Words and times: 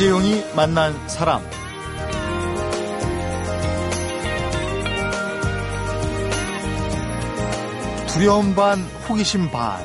이재용이 0.00 0.42
만난 0.56 0.94
사람. 1.08 1.42
두려움 8.06 8.54
반, 8.54 8.78
호기심 9.06 9.50
반. 9.50 9.78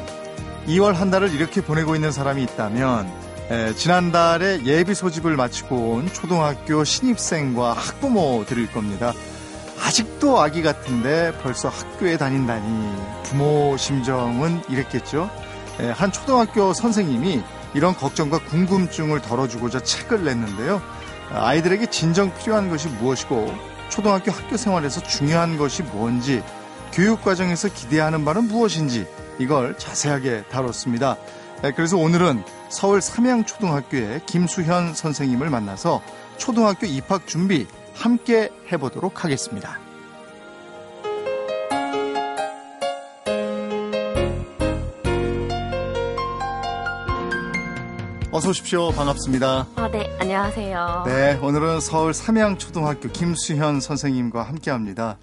2월 0.67 0.93
한 0.93 1.12
달을 1.12 1.34
이렇게 1.34 1.59
보내고 1.59 1.95
있는 1.95 2.13
사람이 2.13 2.41
있다면, 2.43 3.12
에, 3.52 3.73
지난달에 3.73 4.63
예비 4.63 4.95
소집을 4.95 5.36
마치고 5.36 5.75
온 5.75 6.07
초등학교 6.13 6.86
신입생과 6.86 7.73
학부모들일 7.73 8.71
겁니다. 8.71 9.12
아직도 9.85 10.40
아기 10.40 10.63
같은데 10.63 11.34
벌써 11.43 11.68
학교에 11.68 12.16
다닌다니 12.16 12.95
부모 13.23 13.76
심정은 13.76 14.62
이랬겠죠. 14.70 15.29
에, 15.82 15.90
한 15.90 16.09
초등학교 16.13 16.71
선생님이 16.71 17.43
이런 17.75 17.93
걱정과 17.93 18.39
궁금증을 18.45 19.21
덜어주고자 19.21 19.81
책을 19.81 20.23
냈는데요. 20.23 20.81
아이들에게 21.31 21.88
진정 21.88 22.34
필요한 22.34 22.70
것이 22.70 22.88
무엇이고 22.88 23.53
초등학교 23.89 24.31
학교 24.31 24.57
생활에서 24.57 25.03
중요한 25.03 25.57
것이 25.57 25.84
뭔지 25.84 26.41
교육 26.93 27.21
과정에서 27.21 27.67
기대하는 27.67 28.23
바는 28.23 28.48
무엇인지 28.48 29.05
이걸 29.38 29.77
자세하게 29.77 30.45
다뤘습니다. 30.49 31.17
그래서 31.75 31.98
오늘은 31.98 32.43
서울 32.70 33.01
삼양초등학교의 33.01 34.21
김수현 34.26 34.93
선생님을 34.93 35.49
만나서 35.49 36.01
초등학교 36.37 36.87
입학 36.87 37.27
준비 37.27 37.67
함께 37.93 38.49
해보도록 38.71 39.23
하겠습니다. 39.23 39.85
어서 48.36 48.50
오십시오. 48.50 48.91
반갑습니다. 48.91 49.66
아, 49.78 49.90
네. 49.90 50.14
안녕하세요. 50.20 51.04
네. 51.05 51.40
오늘은 51.41 51.80
서울 51.80 52.14
삼양초등학교 52.14 53.08
김수현 53.08 53.80
선생님과 53.80 54.44
함께 54.44 54.72
합니다. 54.72 55.18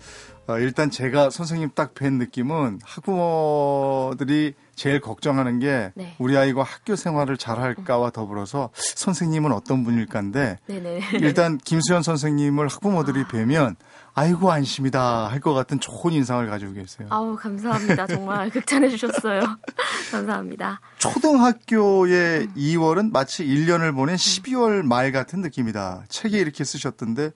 어, 0.46 0.56
일단 0.56 0.90
제가 0.90 1.28
선생님 1.28 1.72
딱 1.74 1.92
뵌 1.94 2.14
느낌은 2.14 2.80
학부모들이 2.82 4.54
제일 4.74 5.00
걱정하는 5.02 5.58
게 5.58 5.92
네. 5.94 6.14
우리 6.18 6.38
아이가 6.38 6.62
학교 6.62 6.96
생활을 6.96 7.36
잘 7.36 7.60
할까와 7.60 8.10
더불어서 8.10 8.70
선생님은 8.72 9.52
어떤 9.52 9.84
분일까인데 9.84 10.60
네네. 10.66 11.00
일단 11.20 11.58
김수현 11.58 12.02
선생님을 12.02 12.68
학부모들이 12.68 13.20
아. 13.20 13.28
뵈면 13.28 13.76
아이고 14.14 14.50
안심이다 14.52 15.28
할 15.28 15.40
것 15.40 15.54
같은 15.54 15.80
좋은 15.80 16.12
인상을 16.12 16.46
가지고 16.48 16.72
계세요. 16.74 17.08
아우 17.10 17.34
감사합니다. 17.34 18.06
정말 18.06 18.50
극찬해 18.50 18.88
주셨어요. 18.90 19.40
감사합니다. 20.12 20.80
초등학교의 20.98 22.48
2월은 22.48 23.10
마치 23.12 23.44
1년을 23.44 23.94
보낸 23.94 24.16
12월 24.16 24.82
말 24.82 25.12
같은 25.12 25.40
느낌이다. 25.40 26.04
책에 26.08 26.38
이렇게 26.38 26.62
쓰셨던데 26.62 27.32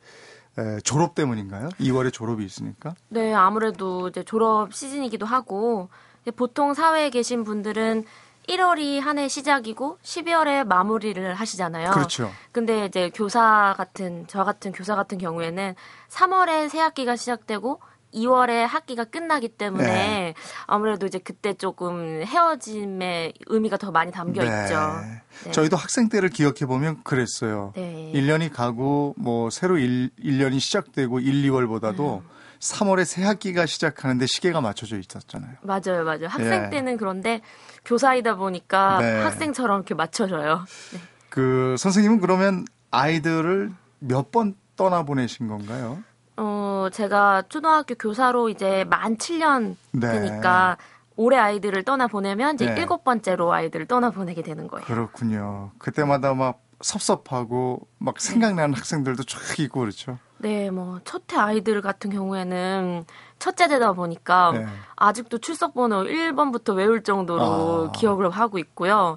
에, 0.58 0.78
졸업 0.84 1.14
때문인가요? 1.14 1.70
2월에 1.80 2.12
졸업이 2.12 2.44
있으니까? 2.44 2.94
네, 3.08 3.32
아무래도 3.34 4.08
이제 4.08 4.22
졸업 4.22 4.72
시즌이기도 4.74 5.26
하고 5.26 5.88
보통 6.36 6.74
사회에 6.74 7.10
계신 7.10 7.44
분들은 7.44 8.04
1월이 8.48 9.00
한 9.00 9.18
해 9.18 9.28
시작이고 9.28 9.98
12월에 10.02 10.64
마무리를 10.64 11.34
하시잖아요. 11.34 11.90
그렇죠. 11.90 12.30
근데 12.52 12.86
이제 12.86 13.10
교사 13.14 13.74
같은 13.76 14.24
저 14.28 14.44
같은 14.44 14.72
교사 14.72 14.94
같은 14.94 15.18
경우에는 15.18 15.74
3월에 16.10 16.68
새 16.68 16.78
학기가 16.80 17.16
시작되고 17.16 17.80
2월에 18.14 18.64
학기가 18.66 19.04
끝나기 19.04 19.48
때문에 19.48 19.84
네. 19.84 20.34
아무래도 20.66 21.06
이제 21.06 21.18
그때 21.18 21.52
조금 21.54 22.22
헤어짐의 22.24 23.34
의미가 23.46 23.76
더 23.78 23.90
많이 23.90 24.12
담겨 24.12 24.42
네. 24.44 24.62
있죠. 24.64 25.00
네. 25.44 25.50
저희도 25.50 25.76
학생 25.76 26.08
때를 26.08 26.28
기억해 26.30 26.66
보면 26.66 27.02
그랬어요. 27.04 27.72
네. 27.74 28.12
1년이 28.14 28.52
가고 28.52 29.14
뭐 29.18 29.50
새로 29.50 29.76
1, 29.76 30.10
1년이 30.22 30.60
시작되고 30.60 31.18
1, 31.20 31.50
2월보다도 31.50 32.20
음. 32.20 32.35
3월에 32.60 33.04
새 33.04 33.24
학기가 33.24 33.66
시작하는데 33.66 34.26
시계가 34.26 34.60
맞춰져 34.60 34.98
있었잖아요. 34.98 35.52
맞아요, 35.62 36.04
맞아요. 36.04 36.26
학생 36.28 36.64
예. 36.66 36.70
때는 36.70 36.96
그런데 36.96 37.40
교사이다 37.84 38.36
보니까 38.36 38.98
네. 39.00 39.22
학생처럼 39.22 39.78
이렇게 39.78 39.94
맞춰져요. 39.94 40.64
네. 40.92 41.00
그 41.28 41.76
선생님은 41.78 42.20
그러면 42.20 42.64
아이들을 42.90 43.72
몇 44.00 44.30
번 44.30 44.54
떠나 44.76 45.02
보내신 45.04 45.48
건가요? 45.48 45.98
어, 46.36 46.88
제가 46.92 47.44
초등학교 47.48 47.94
교사로 47.94 48.50
이제 48.50 48.84
만 48.90 49.16
7년 49.16 49.76
네. 49.92 50.12
되니까 50.12 50.76
올해 51.16 51.38
아이들을 51.38 51.82
떠나 51.84 52.06
보내면 52.08 52.56
이제 52.56 52.66
네. 52.66 52.74
일곱 52.78 53.02
번째로 53.04 53.54
아이들을 53.54 53.86
떠나 53.86 54.10
보내게 54.10 54.42
되는 54.42 54.68
거예요. 54.68 54.84
그렇군요. 54.86 55.70
그때마다 55.78 56.34
막 56.34 56.60
섭섭하고 56.82 57.86
막 57.98 58.20
생각나는 58.20 58.72
네. 58.72 58.76
학생들도 58.76 59.24
쫙 59.24 59.58
있고 59.60 59.80
그렇죠. 59.80 60.18
네, 60.38 60.70
뭐 60.70 61.00
첫해 61.04 61.40
아이들 61.40 61.80
같은 61.80 62.10
경우에는 62.10 63.04
첫째 63.38 63.68
되다 63.68 63.92
보니까 63.92 64.52
네. 64.52 64.66
아직도 64.96 65.38
출석 65.38 65.74
번호 65.74 66.04
1번부터 66.04 66.76
외울 66.76 67.02
정도로 67.02 67.88
아. 67.88 67.92
기억을 67.92 68.30
하고 68.30 68.58
있고요. 68.58 69.16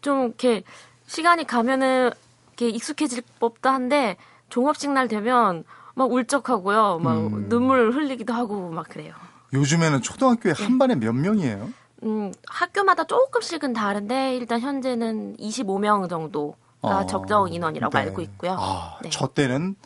좀 0.00 0.26
이렇게 0.26 0.62
시간이 1.06 1.46
가면은 1.46 2.10
이렇게 2.48 2.68
익숙해질 2.68 3.22
법도 3.40 3.68
한데 3.68 4.16
종업식 4.48 4.90
날 4.92 5.08
되면 5.08 5.64
막 5.94 6.10
울적하고요. 6.10 6.98
막 6.98 7.16
음. 7.18 7.48
눈물 7.48 7.92
흘리기도 7.92 8.32
하고 8.32 8.70
막 8.70 8.88
그래요. 8.88 9.14
요즘에는 9.52 10.00
초등학교에 10.02 10.54
네. 10.54 10.64
한 10.64 10.78
반에 10.78 10.94
몇 10.94 11.12
명이에요? 11.12 11.70
음, 12.04 12.32
학교마다 12.48 13.04
조금씩은 13.04 13.72
다른데 13.74 14.36
일단 14.36 14.60
현재는 14.60 15.36
25명 15.36 16.08
정도가 16.08 16.56
아, 16.82 17.06
적정 17.06 17.52
인원이라고 17.52 17.92
네. 17.96 18.04
알고 18.04 18.22
있고요. 18.22 18.56
아, 18.58 18.98
네. 19.02 19.10
저 19.10 19.28
때는 19.28 19.76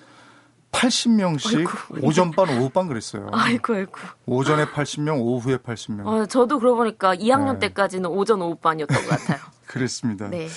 80명씩 0.73 1.57
아이고. 1.57 2.07
오전반, 2.07 2.51
오후반 2.59 2.87
그랬어요. 2.89 3.29
아이고, 3.33 3.75
아이고. 3.75 3.93
오전에 4.27 4.67
80명, 4.67 5.21
오후에 5.21 5.57
80명. 5.59 6.07
어, 6.07 6.27
저도 6.27 6.59
그러고 6.59 6.77
보니까 6.79 7.17
2학년 7.17 7.59
때까지는 7.59 8.11
오전, 8.11 8.43
오후반이었던 8.43 8.97
것 8.97 9.09
같아요. 9.09 9.39
그랬습니다. 9.67 10.29
네. 10.29 10.49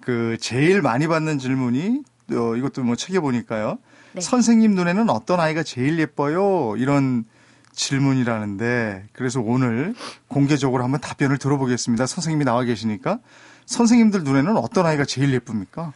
그 0.00 0.36
제일 0.40 0.82
많이 0.82 1.06
받는 1.06 1.38
질문이 1.38 2.02
어, 2.32 2.56
이것도 2.56 2.82
뭐 2.82 2.96
책에 2.96 3.20
보니까요. 3.20 3.78
네. 4.12 4.20
선생님 4.20 4.74
눈에는 4.74 5.08
어떤 5.10 5.40
아이가 5.40 5.62
제일 5.62 5.98
예뻐요? 5.98 6.74
이런 6.76 7.24
질문이라는데 7.72 9.04
그래서 9.12 9.40
오늘 9.40 9.94
공개적으로 10.28 10.82
한번 10.82 11.00
답변을 11.00 11.38
들어보겠습니다. 11.38 12.06
선생님이 12.06 12.44
나와 12.44 12.64
계시니까 12.64 13.20
선생님들 13.66 14.24
눈에는 14.24 14.56
어떤 14.56 14.86
아이가 14.86 15.04
제일 15.04 15.32
예쁩니까? 15.32 15.92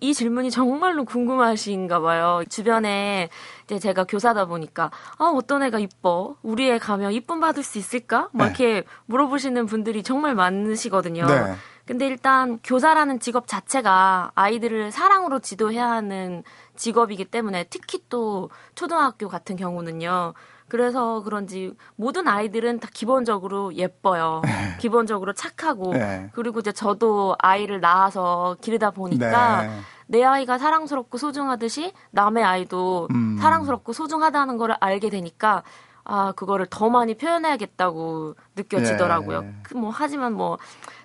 이 0.00 0.12
질문이 0.12 0.50
정말로 0.50 1.04
궁금하신가 1.04 2.00
봐요. 2.00 2.42
주변에 2.48 3.28
이제 3.64 3.78
제가 3.78 4.04
교사다 4.04 4.44
보니까 4.44 4.90
아 5.18 5.24
어떤 5.34 5.62
애가 5.62 5.78
이뻐? 5.78 6.36
우리 6.42 6.70
애 6.70 6.78
가면 6.78 7.12
이쁨 7.12 7.40
받을 7.40 7.62
수 7.62 7.78
있을까? 7.78 8.28
막 8.32 8.44
네. 8.44 8.64
이렇게 8.64 8.84
물어보시는 9.06 9.66
분들이 9.66 10.02
정말 10.02 10.34
많으시거든요. 10.34 11.26
네. 11.26 11.54
근데 11.86 12.06
일단 12.06 12.58
교사라는 12.64 13.20
직업 13.20 13.46
자체가 13.46 14.32
아이들을 14.34 14.90
사랑으로 14.90 15.38
지도해야 15.38 15.88
하는 15.88 16.42
직업이기 16.74 17.26
때문에 17.26 17.64
특히 17.70 18.02
또 18.08 18.50
초등학교 18.74 19.28
같은 19.28 19.56
경우는요. 19.56 20.34
그래서 20.68 21.22
그런지 21.22 21.72
모든 21.94 22.26
아이들은 22.26 22.80
다 22.80 22.88
기본적으로 22.92 23.74
예뻐요. 23.74 24.42
네. 24.44 24.76
기본적으로 24.78 25.32
착하고 25.32 25.92
네. 25.92 26.30
그리고 26.32 26.60
이제 26.60 26.72
저도 26.72 27.36
아이를 27.38 27.80
낳아서 27.80 28.56
기르다 28.60 28.90
보니까 28.90 29.62
네. 29.62 29.80
내 30.08 30.24
아이가 30.24 30.58
사랑스럽고 30.58 31.18
소중하듯이 31.18 31.92
남의 32.10 32.44
아이도 32.44 33.08
음. 33.12 33.38
사랑스럽고 33.40 33.92
소중하다는 33.92 34.56
걸 34.56 34.76
알게 34.80 35.10
되니까 35.10 35.62
아 36.08 36.32
그거를 36.36 36.66
더 36.70 36.88
많이 36.88 37.14
표현해야겠다고 37.14 38.36
느껴지더라고요. 38.54 39.40
네. 39.42 39.54
그뭐 39.64 39.90
하지만 39.92 40.34
뭐 40.34 40.56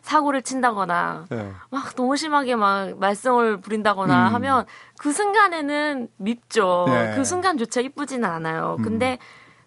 사고를 0.02 0.44
친다거나 0.44 1.25
네. 1.30 1.52
막 1.72 1.96
너무 1.96 2.16
심하게 2.16 2.56
막 2.56 2.98
말썽을 3.00 3.62
부린다거나 3.62 4.30
음. 4.30 4.34
하면 4.36 4.66
그 5.00 5.12
순간에는 5.12 6.07
밉죠. 6.18 6.86
네. 6.88 7.16
그 7.16 7.24
순간조차 7.25 7.81
이쁘지는 7.81 8.30
않아요. 8.30 8.75
음. 8.78 8.84
근데 8.84 9.18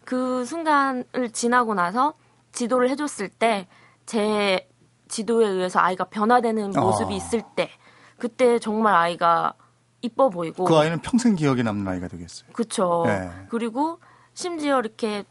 그 0.04 0.44
순간을 0.44 1.30
지나고 1.32 1.74
나서 1.74 2.14
지도를 2.52 2.90
해줬을 2.90 3.28
때 3.28 3.66
제 4.06 4.68
지도에 5.08 5.46
의해서 5.46 5.80
아이가 5.80 6.04
변화되는 6.04 6.70
모습이 6.70 7.14
어. 7.14 7.16
있을 7.16 7.42
때 7.56 7.70
그때 8.18 8.58
정말 8.58 8.94
아이가 8.94 9.54
이뻐 10.02 10.28
보이고 10.28 10.64
그 10.64 10.76
아이는 10.76 10.98
평생 11.00 11.34
기억에 11.34 11.62
남는 11.62 11.86
아이가 11.86 12.08
되겠어요. 12.08 12.50
그렇죠. 12.52 13.04
네. 13.06 13.30
그리고 13.48 13.98
심지어 14.34 14.78
이렇게 14.80 15.24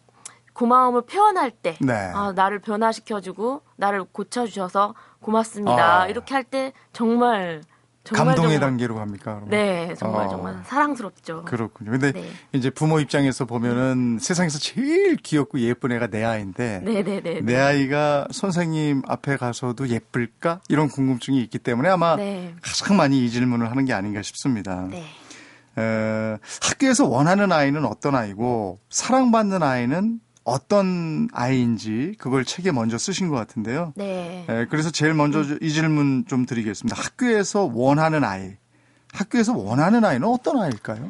고마움을 0.53 1.03
표현할 1.03 1.51
때 1.51 1.77
네. 1.81 1.93
아, 2.13 2.31
나를 2.33 2.59
변화시켜주고 2.59 3.61
나를 3.75 4.05
고쳐주셔서 4.05 4.95
고맙습니다. 5.21 6.01
아. 6.01 6.07
이렇게 6.07 6.33
할 6.33 6.43
때 6.43 6.73
정말 6.91 7.61
정말 8.03 8.25
감동의 8.35 8.55
정말- 8.55 8.69
단계로 8.69 8.95
갑니까? 8.95 9.23
그러면? 9.35 9.49
네, 9.49 9.93
정말 9.97 10.25
어. 10.25 10.29
정말 10.29 10.61
사랑스럽죠. 10.65 11.43
그렇군요. 11.45 11.91
근데 11.91 12.11
네. 12.11 12.29
이제 12.51 12.69
부모 12.69 12.99
입장에서 12.99 13.45
보면은 13.45 14.17
세상에서 14.19 14.59
제일 14.59 15.15
귀엽고 15.15 15.59
예쁜 15.61 15.93
애가 15.93 16.07
내 16.07 16.23
아이인데 16.23 16.81
네, 16.83 17.01
네, 17.03 17.21
네. 17.21 17.39
내 17.41 17.55
아이가 17.55 18.27
선생님 18.31 19.03
앞에 19.07 19.37
가서도 19.37 19.87
예쁠까? 19.87 20.59
이런 20.67 20.89
궁금증이 20.89 21.41
있기 21.43 21.59
때문에 21.59 21.87
아마 21.89 22.17
네. 22.17 22.53
가장 22.61 22.97
많이 22.97 23.23
이 23.25 23.29
질문을 23.29 23.71
하는 23.71 23.85
게 23.85 23.93
아닌가 23.93 24.21
싶습니다. 24.21 24.85
네. 24.91 25.03
에, 25.77 26.37
학교에서 26.61 27.07
원하는 27.07 27.51
아이는 27.51 27.85
어떤 27.85 28.15
아이고 28.15 28.79
사랑받는 28.89 29.63
아이는 29.63 30.19
어떤 30.43 31.29
아이인지 31.33 32.15
그걸 32.17 32.43
책에 32.45 32.71
먼저 32.71 32.97
쓰신 32.97 33.29
것 33.29 33.35
같은데요. 33.35 33.93
네. 33.95 34.45
에, 34.49 34.65
그래서 34.65 34.91
제일 34.91 35.13
먼저 35.13 35.43
이 35.61 35.69
질문 35.71 36.25
좀 36.27 36.45
드리겠습니다. 36.45 36.99
학교에서 37.01 37.69
원하는 37.73 38.23
아이. 38.23 38.55
학교에서 39.13 39.55
원하는 39.55 40.03
아이는 40.03 40.27
어떤 40.27 40.59
아이일까요? 40.59 41.09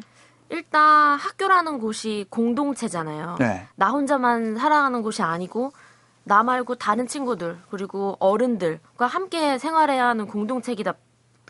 일단 0.50 1.18
학교라는 1.18 1.78
곳이 1.78 2.26
공동체잖아요. 2.30 3.36
네. 3.40 3.66
나 3.76 3.90
혼자만 3.90 4.56
살아가는 4.56 5.02
곳이 5.02 5.22
아니고 5.22 5.72
나 6.22 6.42
말고 6.42 6.76
다른 6.76 7.06
친구들 7.06 7.58
그리고 7.70 8.16
어른들과 8.20 9.06
함께 9.06 9.58
생활해야 9.58 10.06
하는 10.08 10.26
공동체이다 10.26 10.94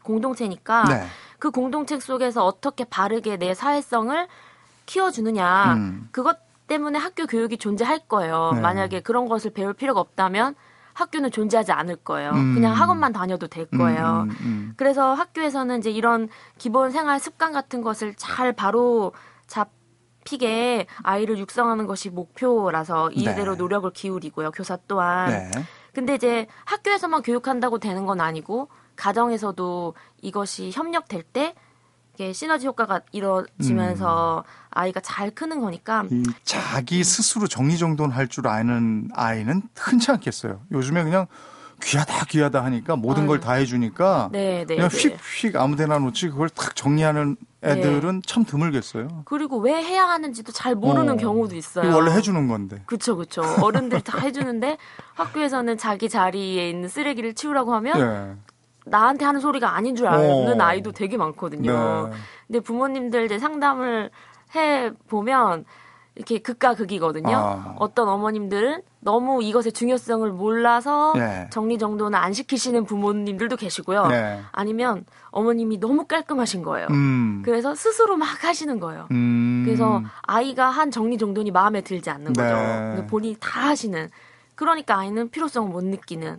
공동체니까 0.02 0.84
네. 0.84 1.06
그 1.38 1.50
공동체 1.50 1.98
속에서 1.98 2.44
어떻게 2.46 2.84
바르게 2.84 3.36
내 3.36 3.54
사회성을 3.54 4.26
키워주느냐 4.86 5.74
음. 5.74 6.08
그것 6.12 6.38
때문에 6.74 6.98
학교 6.98 7.26
교육이 7.26 7.56
존재할 7.58 8.00
거예요. 8.00 8.50
네. 8.54 8.60
만약에 8.60 9.00
그런 9.00 9.28
것을 9.28 9.52
배울 9.52 9.74
필요가 9.74 10.00
없다면 10.00 10.56
학교는 10.92 11.30
존재하지 11.30 11.70
않을 11.70 11.96
거예요. 11.96 12.30
음. 12.32 12.54
그냥 12.54 12.74
학원만 12.74 13.12
다녀도 13.12 13.46
될 13.46 13.66
거예요. 13.66 14.24
음, 14.24 14.30
음, 14.30 14.36
음. 14.40 14.74
그래서 14.76 15.14
학교에서는 15.14 15.78
이제 15.78 15.90
이런 15.90 16.28
기본 16.58 16.90
생활 16.90 17.20
습관 17.20 17.52
같은 17.52 17.82
것을 17.82 18.14
잘 18.16 18.52
바로 18.52 19.12
잡히게 19.46 20.86
아이를 21.02 21.38
육성하는 21.38 21.86
것이 21.86 22.10
목표라서 22.10 23.10
이대로 23.12 23.52
네. 23.52 23.58
노력을 23.58 23.88
기울이고요. 23.92 24.50
교사 24.50 24.76
또한. 24.88 25.30
네. 25.30 25.50
근데 25.92 26.16
이제 26.16 26.48
학교에서만 26.64 27.22
교육한다고 27.22 27.78
되는 27.78 28.04
건 28.04 28.20
아니고 28.20 28.68
가정에서도 28.96 29.94
이것이 30.22 30.72
협력될 30.72 31.22
때 31.22 31.54
이게 32.14 32.32
시너지 32.32 32.66
효과가 32.66 33.00
이루어지면서 33.12 34.44
아이가 34.70 35.00
잘 35.00 35.30
크는 35.30 35.60
거니까 35.60 36.04
이 36.10 36.22
자기 36.44 37.02
스스로 37.02 37.46
정리정돈할 37.46 38.28
줄 38.28 38.46
아는 38.46 39.08
아이는 39.14 39.62
흔치 39.76 40.10
않겠어요. 40.12 40.60
요즘에 40.72 41.02
그냥 41.02 41.26
귀하다 41.82 42.24
귀하다 42.26 42.64
하니까 42.64 42.94
모든 42.96 43.26
걸 43.26 43.38
아유. 43.38 43.44
다 43.44 43.52
해주니까 43.54 44.28
네, 44.32 44.64
네, 44.66 44.76
그냥 44.76 44.88
네. 44.88 45.16
휙휙 45.18 45.56
아무데나 45.56 45.98
놓지 45.98 46.28
그걸 46.28 46.48
탁 46.48 46.76
정리하는 46.76 47.36
애들은 47.64 48.22
참 48.26 48.44
드물겠어요. 48.44 49.22
그리고 49.24 49.58
왜 49.58 49.74
해야 49.82 50.04
하는지도 50.08 50.52
잘 50.52 50.74
모르는 50.74 51.14
어. 51.14 51.16
경우도 51.16 51.56
있어요. 51.56 51.94
원래 51.94 52.12
해주는 52.12 52.46
건데. 52.46 52.82
그쵸, 52.86 53.16
그쵸. 53.16 53.42
어른들이 53.60 54.02
다 54.02 54.18
해주는데 54.18 54.76
학교에서는 55.14 55.78
자기 55.78 56.08
자리에 56.08 56.68
있는 56.68 56.88
쓰레기를 56.88 57.34
치우라고 57.34 57.74
하면 57.74 57.98
예. 57.98 58.53
나한테 58.84 59.24
하는 59.24 59.40
소리가 59.40 59.74
아닌 59.74 59.96
줄 59.96 60.06
아는 60.06 60.60
어. 60.60 60.64
아이도 60.64 60.92
되게 60.92 61.16
많거든요. 61.16 62.08
네. 62.08 62.16
근데 62.46 62.60
부모님들 62.60 63.24
이제 63.24 63.38
상담을 63.38 64.10
해 64.54 64.92
보면 65.08 65.64
이렇게 66.16 66.38
극과 66.38 66.74
극이거든요. 66.74 67.36
아. 67.36 67.74
어떤 67.78 68.08
어머님들은 68.08 68.82
너무 69.00 69.42
이것의 69.42 69.72
중요성을 69.72 70.30
몰라서 70.30 71.12
네. 71.16 71.48
정리정돈을 71.50 72.16
안 72.16 72.32
시키시는 72.32 72.84
부모님들도 72.84 73.56
계시고요. 73.56 74.06
네. 74.06 74.40
아니면 74.52 75.04
어머님이 75.30 75.78
너무 75.78 76.06
깔끔하신 76.06 76.62
거예요. 76.62 76.86
음. 76.90 77.42
그래서 77.44 77.74
스스로 77.74 78.16
막 78.16 78.44
하시는 78.44 78.78
거예요. 78.78 79.08
음. 79.10 79.62
그래서 79.64 80.02
아이가 80.22 80.68
한 80.70 80.92
정리정돈이 80.92 81.50
마음에 81.50 81.80
들지 81.80 82.10
않는 82.10 82.32
거죠. 82.32 82.54
네. 82.54 83.06
본인이 83.08 83.36
다 83.40 83.68
하시는. 83.68 84.08
그러니까 84.54 84.98
아이는 84.98 85.30
필요성을 85.30 85.68
못 85.68 85.82
느끼는 85.84 86.38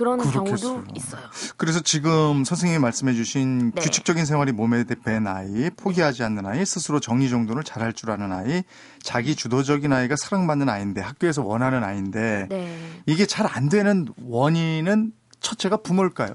그런. 0.00 0.18
경우도 0.30 0.84
있어요. 0.94 1.20
그래서 1.58 1.80
지금 1.80 2.42
선생님이 2.44 2.80
말씀해 2.80 3.12
주신 3.12 3.72
네. 3.72 3.82
규칙적인 3.82 4.24
생활이 4.24 4.52
몸에 4.52 4.84
밴 5.04 5.26
아이, 5.26 5.68
포기하지 5.68 6.22
않는 6.22 6.46
아이, 6.46 6.64
스스로 6.64 7.00
정리정돈을 7.00 7.62
잘할 7.64 7.92
줄 7.92 8.10
아는 8.10 8.32
아이, 8.32 8.62
자기 9.02 9.36
주도적인 9.36 9.92
아이가 9.92 10.16
사랑받는 10.16 10.70
아이인데 10.70 11.02
학교에서 11.02 11.42
원하는 11.42 11.84
아이인데 11.84 12.46
네. 12.48 13.02
이게 13.04 13.26
잘 13.26 13.50
안 13.50 13.68
되는 13.68 14.06
원인은 14.24 15.12
첫째가 15.40 15.78
부모일까요? 15.78 16.32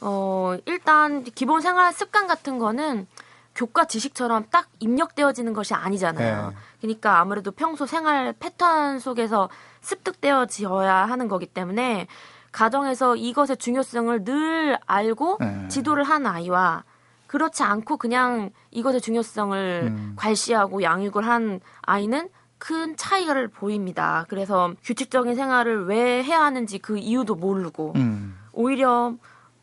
어, 0.00 0.56
일단 0.66 1.24
기본 1.24 1.60
생활 1.60 1.92
습관 1.92 2.26
같은 2.26 2.58
거는 2.58 3.06
교과 3.54 3.84
지식처럼 3.84 4.46
딱 4.50 4.68
입력되어지는 4.80 5.52
것이 5.52 5.74
아니잖아요. 5.74 6.48
네. 6.48 6.56
그러니까 6.80 7.20
아무래도 7.20 7.52
평소 7.52 7.84
생활 7.86 8.32
패턴 8.32 8.98
속에서 8.98 9.50
습득되어지어야 9.82 10.94
하는 10.94 11.28
거기 11.28 11.46
때문에 11.46 12.06
가정에서 12.52 13.16
이것의 13.16 13.56
중요성을 13.58 14.24
늘 14.24 14.78
알고 14.86 15.38
네. 15.40 15.68
지도를 15.68 16.04
한 16.04 16.26
아이와 16.26 16.84
그렇지 17.26 17.62
않고 17.62 17.96
그냥 17.96 18.50
이것의 18.70 19.00
중요성을 19.00 19.82
음. 19.84 20.12
괄시하고 20.16 20.82
양육을 20.82 21.26
한 21.26 21.60
아이는 21.80 22.28
큰 22.58 22.94
차이를 22.96 23.48
보입니다. 23.48 24.26
그래서 24.28 24.74
규칙적인 24.84 25.34
생활을 25.34 25.86
왜 25.86 26.22
해야 26.22 26.42
하는지 26.42 26.78
그 26.78 26.98
이유도 26.98 27.34
모르고 27.34 27.94
음. 27.96 28.36
오히려 28.52 29.14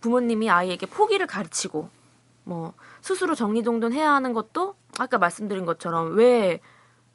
부모님이 0.02 0.50
아이에게 0.50 0.88
포기를 0.88 1.28
가르치고 1.28 1.90
뭐 2.44 2.74
스스로 3.02 3.36
정리정돈 3.36 3.94
해야 3.94 4.14
하는 4.14 4.34
것도 4.34 4.76
아까 4.98 5.20
말씀드린 5.20 5.66
것처럼 5.66 6.16
왜 6.16 6.60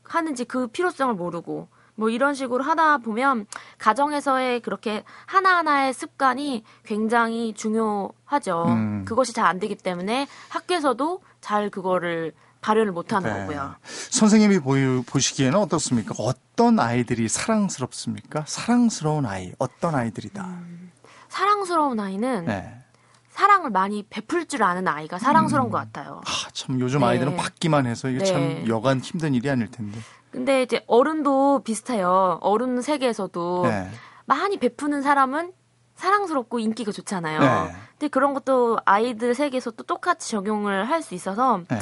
하는지 0.05 0.45
그 0.45 0.69
필요성을 0.69 1.15
모르고 1.15 1.69
뭐 1.97 2.09
이런 2.11 2.35
식으로 2.35 2.65
하다 2.65 2.99
보면 2.99 3.47
가정에서의 3.79 4.61
그렇게 4.61 5.05
하나하나의 5.27 5.93
습관이 5.95 6.65
굉장히 6.85 7.55
중요하죠. 7.55 8.65
음. 8.67 9.05
그것이 9.05 9.33
잘 9.33 9.45
안 9.45 9.59
되기 9.61 9.75
때문에 9.75 10.27
학교에서도 10.49 11.21
잘 11.43 11.69
그거를 11.71 12.33
발현을 12.63 12.93
못하는 12.93 13.31
네. 13.31 13.41
거고요. 13.41 13.75
선생님이 13.85 14.61
보유, 14.61 15.03
보시기에는 15.07 15.59
어떻습니까? 15.59 16.15
어떤 16.19 16.81
아이들이 16.81 17.29
사랑스럽습니까? 17.29 18.45
사랑스러운 18.47 19.27
아이, 19.27 19.53
어떤 19.59 19.95
아이들이다. 19.95 20.49
사랑스러운 21.29 22.01
아이는 22.01 22.47
네. 22.47 22.84
사랑을 23.35 23.71
많이 23.71 24.05
베풀 24.09 24.47
줄 24.47 24.63
아는 24.63 24.87
아이가 24.87 25.19
사랑스러운 25.19 25.69
것 25.69 25.79
같아요. 25.79 26.21
아, 26.25 26.51
참 26.53 26.79
요즘 26.79 27.01
네. 27.01 27.07
아이들은 27.07 27.35
받기만 27.37 27.85
해서 27.85 28.09
이게 28.09 28.21
네. 28.21 28.25
참 28.25 28.69
여간 28.69 29.01
힘든 29.01 29.35
일이 29.35 29.51
아닐 29.51 29.69
텐데. 29.69 29.99
근데 30.31 30.63
이제 30.63 30.85
어른도 30.87 31.61
비슷해요. 31.65 32.39
어른 32.43 32.81
세계에서도 32.81 33.63
네. 33.67 33.91
많이 34.27 34.57
베푸는 34.59 35.03
사람은 35.03 35.53
사랑스럽고 35.97 36.61
인기가 36.61 36.93
좋잖아요. 36.93 37.41
네. 37.41 37.77
근데 37.91 38.07
그런 38.09 38.35
것도 38.35 38.79
아이들 38.85 39.35
세계에서 39.35 39.73
또 39.73 39.83
똑같이 39.83 40.31
적용을 40.31 40.89
할 40.89 41.03
수 41.03 41.17
있어서 41.17 41.61
네. 41.69 41.79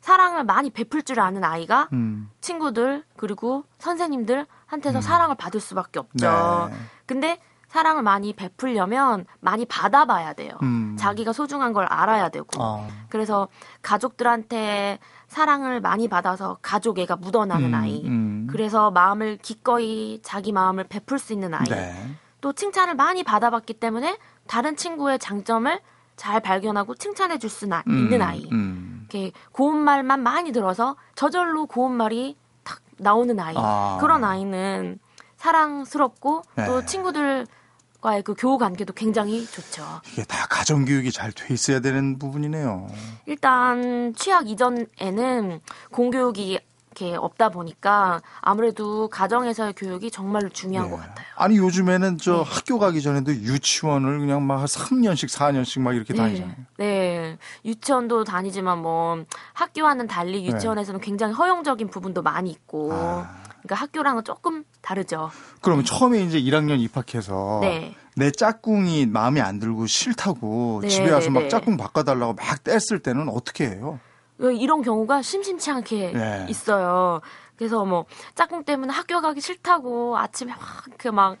사랑을 0.00 0.42
많이 0.42 0.70
베풀 0.70 1.04
줄 1.04 1.20
아는 1.20 1.44
아이가 1.44 1.88
음. 1.92 2.28
친구들 2.40 3.04
그리고 3.16 3.62
선생님들한테서 3.78 5.00
사랑을 5.00 5.36
받을 5.36 5.60
수밖에 5.60 6.00
없죠. 6.00 6.68
네. 6.68 6.76
근데 7.06 7.38
사랑을 7.68 8.02
많이 8.02 8.32
베풀려면 8.32 9.26
많이 9.40 9.64
받아봐야 9.66 10.32
돼요. 10.34 10.52
음. 10.62 10.96
자기가 10.98 11.32
소중한 11.32 11.72
걸 11.72 11.84
알아야 11.86 12.28
되고. 12.28 12.62
아. 12.62 12.86
그래서 13.08 13.48
가족들한테 13.82 14.98
사랑을 15.28 15.80
많이 15.80 16.08
받아서 16.08 16.58
가족애가 16.62 17.16
묻어나는 17.16 17.68
음, 17.70 17.74
아이. 17.74 18.02
음. 18.06 18.46
그래서 18.50 18.90
마음을 18.90 19.38
기꺼이 19.42 20.20
자기 20.22 20.52
마음을 20.52 20.84
베풀 20.84 21.18
수 21.18 21.32
있는 21.32 21.52
아이. 21.54 21.64
네. 21.64 21.94
또 22.40 22.52
칭찬을 22.52 22.94
많이 22.94 23.24
받아봤기 23.24 23.74
때문에 23.74 24.16
다른 24.46 24.76
친구의 24.76 25.18
장점을 25.18 25.80
잘 26.14 26.40
발견하고 26.40 26.94
칭찬해 26.94 27.38
줄 27.38 27.50
수 27.50 27.66
있는 27.86 28.22
아이. 28.22 28.48
음. 28.52 29.06
이렇게 29.10 29.32
고운 29.52 29.76
말만 29.78 30.22
많이 30.22 30.52
들어서 30.52 30.96
저절로 31.14 31.66
고운 31.66 31.92
말이 31.92 32.36
탁 32.62 32.80
나오는 32.98 33.38
아이. 33.40 33.54
아. 33.58 33.98
그런 34.00 34.22
아이는 34.24 34.98
사랑스럽고 35.46 36.42
또 36.66 36.80
네. 36.80 36.86
친구들과의 36.86 38.22
그 38.24 38.34
교우 38.36 38.58
관계도 38.58 38.94
굉장히 38.94 39.46
좋죠. 39.46 39.84
이게 40.12 40.24
다 40.24 40.46
가정 40.50 40.84
교육이 40.84 41.12
잘 41.12 41.32
돼 41.32 41.54
있어야 41.54 41.78
되는 41.80 42.18
부분이네요. 42.18 42.88
일단 43.26 44.12
취학 44.16 44.48
이전에는 44.48 45.60
공교육이 45.92 46.58
이렇게 46.98 47.14
없다 47.14 47.50
보니까 47.50 48.22
아무래도 48.40 49.08
가정에서의 49.08 49.74
교육이 49.74 50.10
정말로 50.10 50.48
중요한 50.48 50.90
것 50.90 50.96
네. 50.96 51.02
같아요. 51.06 51.26
아니 51.36 51.58
요즘에는 51.58 52.16
저 52.18 52.38
네. 52.38 52.42
학교 52.46 52.78
가기 52.78 53.02
전에도 53.02 53.32
유치원을 53.32 54.18
그냥 54.18 54.44
막 54.46 54.64
3년씩 54.64 55.28
4년씩 55.30 55.80
막 55.82 55.94
이렇게 55.94 56.14
다니잖아요. 56.14 56.56
네. 56.78 57.36
유치원도 57.66 58.24
다니지만 58.24 58.78
뭐 58.78 59.22
학교와는 59.52 60.06
달리 60.08 60.46
유치원에서는 60.46 61.00
굉장히 61.00 61.34
허용적인 61.34 61.88
부분도 61.88 62.22
많이 62.22 62.50
있고 62.50 62.88
네. 62.92 62.98
아. 62.98 63.45
그러니까 63.66 63.74
학교랑은 63.74 64.24
조금 64.24 64.64
다르죠. 64.80 65.30
그러면 65.60 65.84
처음에 65.84 66.22
이제 66.22 66.40
1학년 66.40 66.80
입학해서 66.80 67.58
네. 67.62 67.94
내 68.14 68.30
짝꿍이 68.30 69.06
마음에 69.06 69.40
안 69.40 69.58
들고 69.58 69.86
싫다고 69.86 70.80
네, 70.82 70.88
집에 70.88 71.10
와서 71.10 71.26
네, 71.26 71.30
막 71.30 71.40
네. 71.42 71.48
짝꿍 71.48 71.76
바꿔달라고 71.76 72.34
막 72.34 72.64
뗐을 72.64 73.02
때는 73.02 73.28
어떻게 73.28 73.68
해요? 73.68 73.98
이런 74.38 74.82
경우가 74.82 75.22
심심치 75.22 75.70
않게 75.70 76.12
네. 76.12 76.46
있어요. 76.48 77.20
그래서 77.56 77.84
뭐 77.84 78.04
짝꿍 78.34 78.64
때문에 78.64 78.92
학교 78.92 79.20
가기 79.20 79.40
싫다고 79.40 80.16
아침에 80.16 80.52
막그막막 80.52 81.38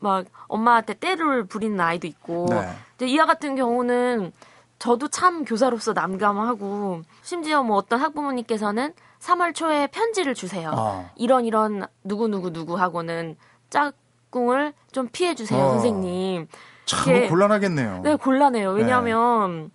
막 0.00 0.24
엄마한테 0.48 0.94
때를 0.94 1.44
부리는 1.44 1.78
아이도 1.78 2.06
있고 2.06 2.46
네. 2.50 2.74
근데 2.96 3.12
이와 3.12 3.26
같은 3.26 3.54
경우는 3.54 4.32
저도 4.78 5.08
참 5.08 5.44
교사로서 5.44 5.92
남감하고 5.92 7.02
심지어 7.22 7.62
뭐 7.62 7.76
어떤 7.76 8.00
학부모님께서는 8.00 8.94
3월 9.20 9.54
초에 9.54 9.86
편지를 9.88 10.34
주세요. 10.34 10.70
아. 10.74 11.10
이런 11.16 11.44
이런 11.44 11.86
누구 12.04 12.28
누구 12.28 12.52
누구 12.52 12.78
하고는 12.78 13.36
짝꿍을 13.70 14.72
좀 14.92 15.08
피해 15.12 15.34
주세요, 15.34 15.62
어. 15.62 15.70
선생님. 15.72 16.48
참 16.86 17.16
이게- 17.16 17.28
곤란하겠네요. 17.28 18.00
네, 18.02 18.16
곤란해요. 18.16 18.70
왜냐하면 18.72 19.70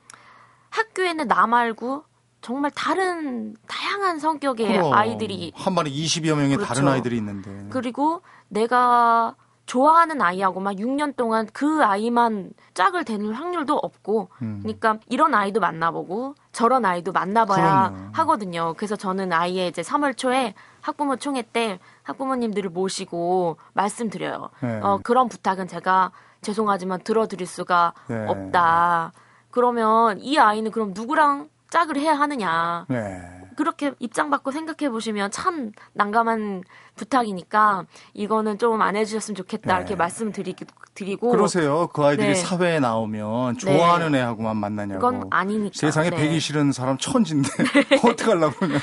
학교에는 0.70 1.28
나 1.28 1.46
말고 1.46 2.04
정말 2.42 2.72
다른 2.72 3.56
다양한 3.68 4.20
성격의 4.20 4.68
그럼 4.68 4.94
아이들이 4.94 5.54
한 5.56 5.76
반에 5.76 5.90
20여 5.90 6.36
명의 6.36 6.56
그렇죠. 6.58 6.74
다른 6.74 6.88
아이들이 6.90 7.18
있는데. 7.18 7.68
그리고 7.70 8.22
내가 8.50 9.36
좋아하는 9.65 10.22
아이하고만 10.22 10.75
6년 10.75 11.15
동안 11.15 11.48
그 11.53 11.84
아이만 11.84 12.51
짝을 12.74 13.05
대는 13.05 13.34
확률도 13.34 13.77
없고 13.77 14.29
음. 14.41 14.60
그러니까 14.62 14.98
이런 15.10 15.34
아이도 15.34 15.60
만나보고 15.60 16.36
저런 16.51 16.86
아이도 16.86 17.12
만나봐야 17.12 17.89
그럼요. 17.89 18.10
하거든요. 18.13 18.74
그래서 18.75 18.96
저는 18.96 19.32
아이의 19.32 19.70
이제 19.70 19.82
3월 19.82 20.17
초에 20.17 20.53
학부모 20.82 21.15
총회 21.15 21.41
때 21.41 21.79
학부모님들을 22.03 22.70
모시고 22.72 23.58
말씀드려요. 23.74 24.50
네. 24.62 24.79
어, 24.84 25.00
그런 25.01 25.29
부탁은 25.29 25.67
제가 25.67 26.12
죄송하지만 26.41 27.01
들어드릴 27.03 27.48
수가 27.48 27.93
네. 28.08 28.25
없다. 28.27 29.13
그러면 29.50 30.20
이 30.20 30.38
아이는 30.38 30.72
그럼 30.72 30.91
누구랑 30.93 31.48
짝을 31.70 31.98
해야 31.98 32.13
하느냐. 32.13 32.86
네. 32.89 33.43
그렇게 33.56 33.94
입장 34.00 34.30
바꿔 34.30 34.52
생각해 34.52 34.90
보시면 34.92 35.32
참 35.32 35.72
난감한 35.94 36.64
부탁이니까 36.96 37.86
이거는 38.14 38.58
좀 38.58 38.82
안 38.82 38.96
해주셨으면 38.96 39.36
좋겠다 39.36 39.74
네. 39.76 39.80
이렇게 39.80 39.96
말씀드리고 39.96 41.32
그러세요. 41.32 41.88
그 41.94 42.04
아이들이 42.04 42.30
네. 42.30 42.36
사회에 42.36 42.80
나오면 42.80 43.58
좋아하는 43.58 44.14
애하고만 44.16 44.58
만나냐고. 44.58 45.00
그건 45.00 45.28
아니니까 45.32 45.74
세상에 45.74 46.10
네. 46.10 46.18
배기 46.18 46.40
싫은 46.40 46.72
사람 46.72 46.98
천진데 46.98 47.50
어떡하려고 48.04 48.56
그러냐. 48.58 48.80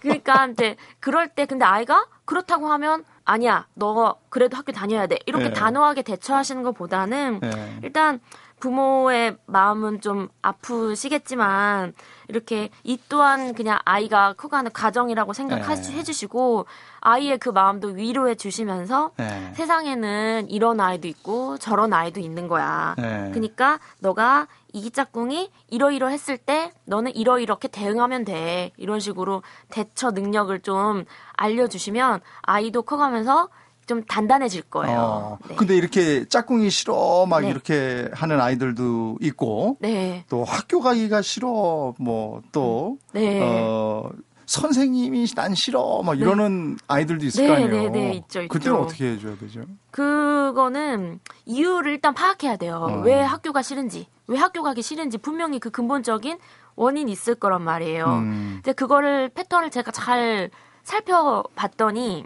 그러니까 0.00 0.46
이제 0.46 0.76
그럴 1.00 1.28
때 1.28 1.46
근데 1.46 1.64
아이가 1.64 2.06
그렇다고 2.24 2.66
하면 2.68 3.04
아니야 3.24 3.66
너 3.74 4.16
그래도 4.28 4.56
학교 4.56 4.72
다녀야 4.72 5.06
돼 5.06 5.18
이렇게 5.26 5.44
네. 5.44 5.52
단호하게 5.52 6.02
대처하시는 6.02 6.62
것보다는 6.62 7.40
네. 7.40 7.78
일단 7.82 8.20
부모의 8.60 9.36
마음은 9.46 10.00
좀 10.00 10.28
아프시겠지만 10.42 11.92
이렇게 12.28 12.70
이 12.82 12.98
또한 13.08 13.54
그냥 13.54 13.78
아이가 13.84 14.32
커가는 14.34 14.72
과정이라고 14.72 15.32
생각해 15.32 15.74
네. 15.74 16.02
주시고 16.02 16.66
아이의 17.00 17.38
그 17.38 17.50
마음도 17.50 17.88
위로해 17.88 18.34
주시면서 18.34 19.12
네. 19.16 19.52
세상에는 19.54 20.48
이런 20.48 20.80
아이도 20.80 21.08
있고 21.08 21.58
저런 21.58 21.92
아이도 21.92 22.20
있는 22.20 22.48
거야. 22.48 22.94
네. 22.96 23.30
그러니까 23.32 23.78
너가 24.00 24.46
이 24.72 24.90
짝꿍이 24.90 25.50
이러이러 25.68 26.08
했을 26.08 26.38
때 26.38 26.72
너는 26.86 27.14
이러이렇게 27.14 27.68
대응하면 27.68 28.24
돼. 28.24 28.72
이런 28.76 29.00
식으로 29.00 29.42
대처 29.70 30.10
능력을 30.10 30.58
좀 30.60 31.04
알려주시면 31.34 32.20
아이도 32.42 32.82
커가면서 32.82 33.50
좀 33.86 34.02
단단해질 34.04 34.62
거예요. 34.62 34.98
어, 34.98 35.38
네. 35.48 35.54
근데 35.56 35.76
이렇게 35.76 36.24
짝꿍이 36.24 36.70
싫어 36.70 37.26
막 37.26 37.40
네. 37.40 37.50
이렇게 37.50 38.08
하는 38.12 38.40
아이들도 38.40 39.18
있고 39.20 39.76
네. 39.80 40.24
또 40.28 40.44
학교 40.44 40.80
가기가 40.80 41.22
싫어 41.22 41.94
뭐또 41.98 42.98
네. 43.12 43.40
어, 43.42 44.10
선생님이 44.46 45.26
난 45.34 45.54
싫어 45.54 46.02
막 46.02 46.18
이러는 46.18 46.76
아이들도 46.86 47.24
있을 47.26 47.42
네, 47.44 47.48
거 47.48 47.54
아니에요. 47.54 47.70
네, 47.70 47.88
네, 47.88 48.12
있죠, 48.14 48.42
있죠. 48.42 48.48
그때는 48.48 48.78
어떻게 48.78 49.12
해줘야 49.12 49.36
되죠? 49.36 49.62
그거는 49.90 51.20
이유를 51.46 51.92
일단 51.92 52.14
파악해야 52.14 52.56
돼요. 52.56 52.86
어. 52.88 53.00
왜 53.00 53.20
학교가 53.20 53.62
싫은지, 53.62 54.06
왜 54.26 54.38
학교 54.38 54.62
가기 54.62 54.82
싫은지 54.82 55.18
분명히 55.18 55.58
그 55.58 55.70
근본적인 55.70 56.38
원인이 56.76 57.10
있을 57.10 57.34
거란 57.36 57.62
말이에요. 57.62 58.04
음. 58.06 58.50
근데 58.56 58.72
그거를 58.72 59.28
패턴을 59.30 59.70
제가 59.70 59.90
잘 59.92 60.50
살펴봤더니 60.82 62.24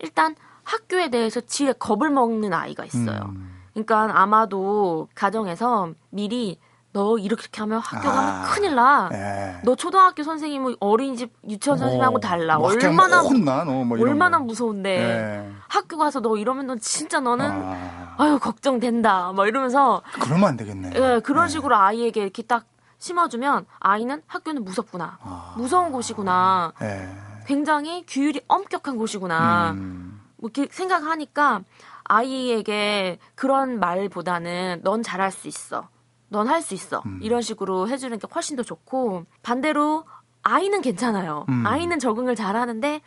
일단 0.00 0.34
학교에 0.70 1.10
대해서 1.10 1.40
지레 1.40 1.72
겁을 1.72 2.10
먹는 2.10 2.52
아이가 2.52 2.84
있어요. 2.84 3.20
음. 3.34 3.50
그러니까 3.72 4.20
아마도 4.20 5.08
가정에서 5.14 5.90
미리 6.10 6.58
너 6.92 7.18
이렇게 7.18 7.48
하면 7.60 7.78
학교 7.80 8.08
아. 8.08 8.12
가면 8.12 8.42
큰일 8.50 8.74
나. 8.74 9.08
예. 9.12 9.60
너 9.64 9.74
초등학교 9.76 10.22
선생님은 10.22 10.76
어린이집 10.80 11.32
유치원 11.48 11.78
선생님하고 11.78 12.16
어, 12.16 12.20
달라. 12.20 12.58
뭐 12.58 12.68
얼마나 12.70 13.20
혼나 13.20 13.62
이런 13.62 14.00
얼마나 14.00 14.38
거. 14.38 14.44
무서운데 14.44 14.90
예. 14.98 15.52
학교 15.68 15.98
가서 15.98 16.20
너 16.20 16.36
이러면 16.36 16.66
넌 16.66 16.80
진짜 16.80 17.20
너는 17.20 17.46
아, 17.48 18.14
아유 18.18 18.38
걱정된다. 18.40 19.32
막 19.32 19.46
이러면서 19.46 20.02
그러면 20.20 20.50
안 20.50 20.56
되겠네. 20.56 20.90
예, 20.94 21.20
그런 21.24 21.46
네. 21.46 21.52
식으로 21.52 21.76
아이에게 21.76 22.22
이렇게 22.22 22.42
딱 22.42 22.64
심어주면 22.98 23.66
아이는 23.78 24.22
학교는 24.26 24.64
무섭구나. 24.64 25.18
아. 25.22 25.54
무서운 25.56 25.90
곳이구나. 25.92 26.72
예. 26.82 27.08
굉장히 27.46 28.04
규율이 28.06 28.42
엄격한 28.48 28.96
곳이구나. 28.96 29.70
음. 29.72 30.09
뭐 30.40 30.50
이렇게 30.52 30.72
생각하니까 30.72 31.62
아이에게 32.04 33.18
그런 33.34 33.78
말보다는 33.78 34.80
넌 34.82 35.02
잘할 35.02 35.30
수 35.30 35.48
있어. 35.48 35.88
넌 36.28 36.48
할 36.48 36.62
수 36.62 36.74
있어. 36.74 37.02
음. 37.06 37.18
이런 37.22 37.42
식으로 37.42 37.88
해주는 37.88 38.16
게 38.18 38.26
훨씬 38.32 38.56
더 38.56 38.62
좋고 38.62 39.24
반대로 39.42 40.04
아이는 40.42 40.80
괜찮아요. 40.80 41.44
음. 41.48 41.66
아이는 41.66 41.98
적응을 41.98 42.34
잘하는데 42.36 43.00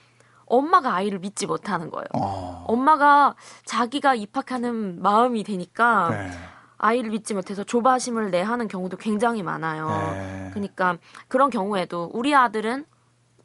엄마가 0.46 0.94
아이를 0.94 1.20
믿지 1.20 1.48
못하는 1.48 1.90
거예요. 1.90 2.06
어. 2.16 2.66
엄마가 2.68 3.36
자기가 3.66 4.14
입학하는 4.16 5.02
마음이 5.02 5.44
되니까 5.44 6.10
네. 6.10 6.32
아이를 6.78 7.12
믿지 7.12 7.34
못해서 7.34 7.64
조바심을 7.64 8.30
내하는 8.30 8.68
경우도 8.68 8.98
굉장히 8.98 9.42
많아요. 9.42 9.88
네. 9.88 10.50
그러니까 10.52 10.98
그런 11.30 11.50
경우에도 11.50 12.12
우리 12.14 12.36
아들은 12.36 12.86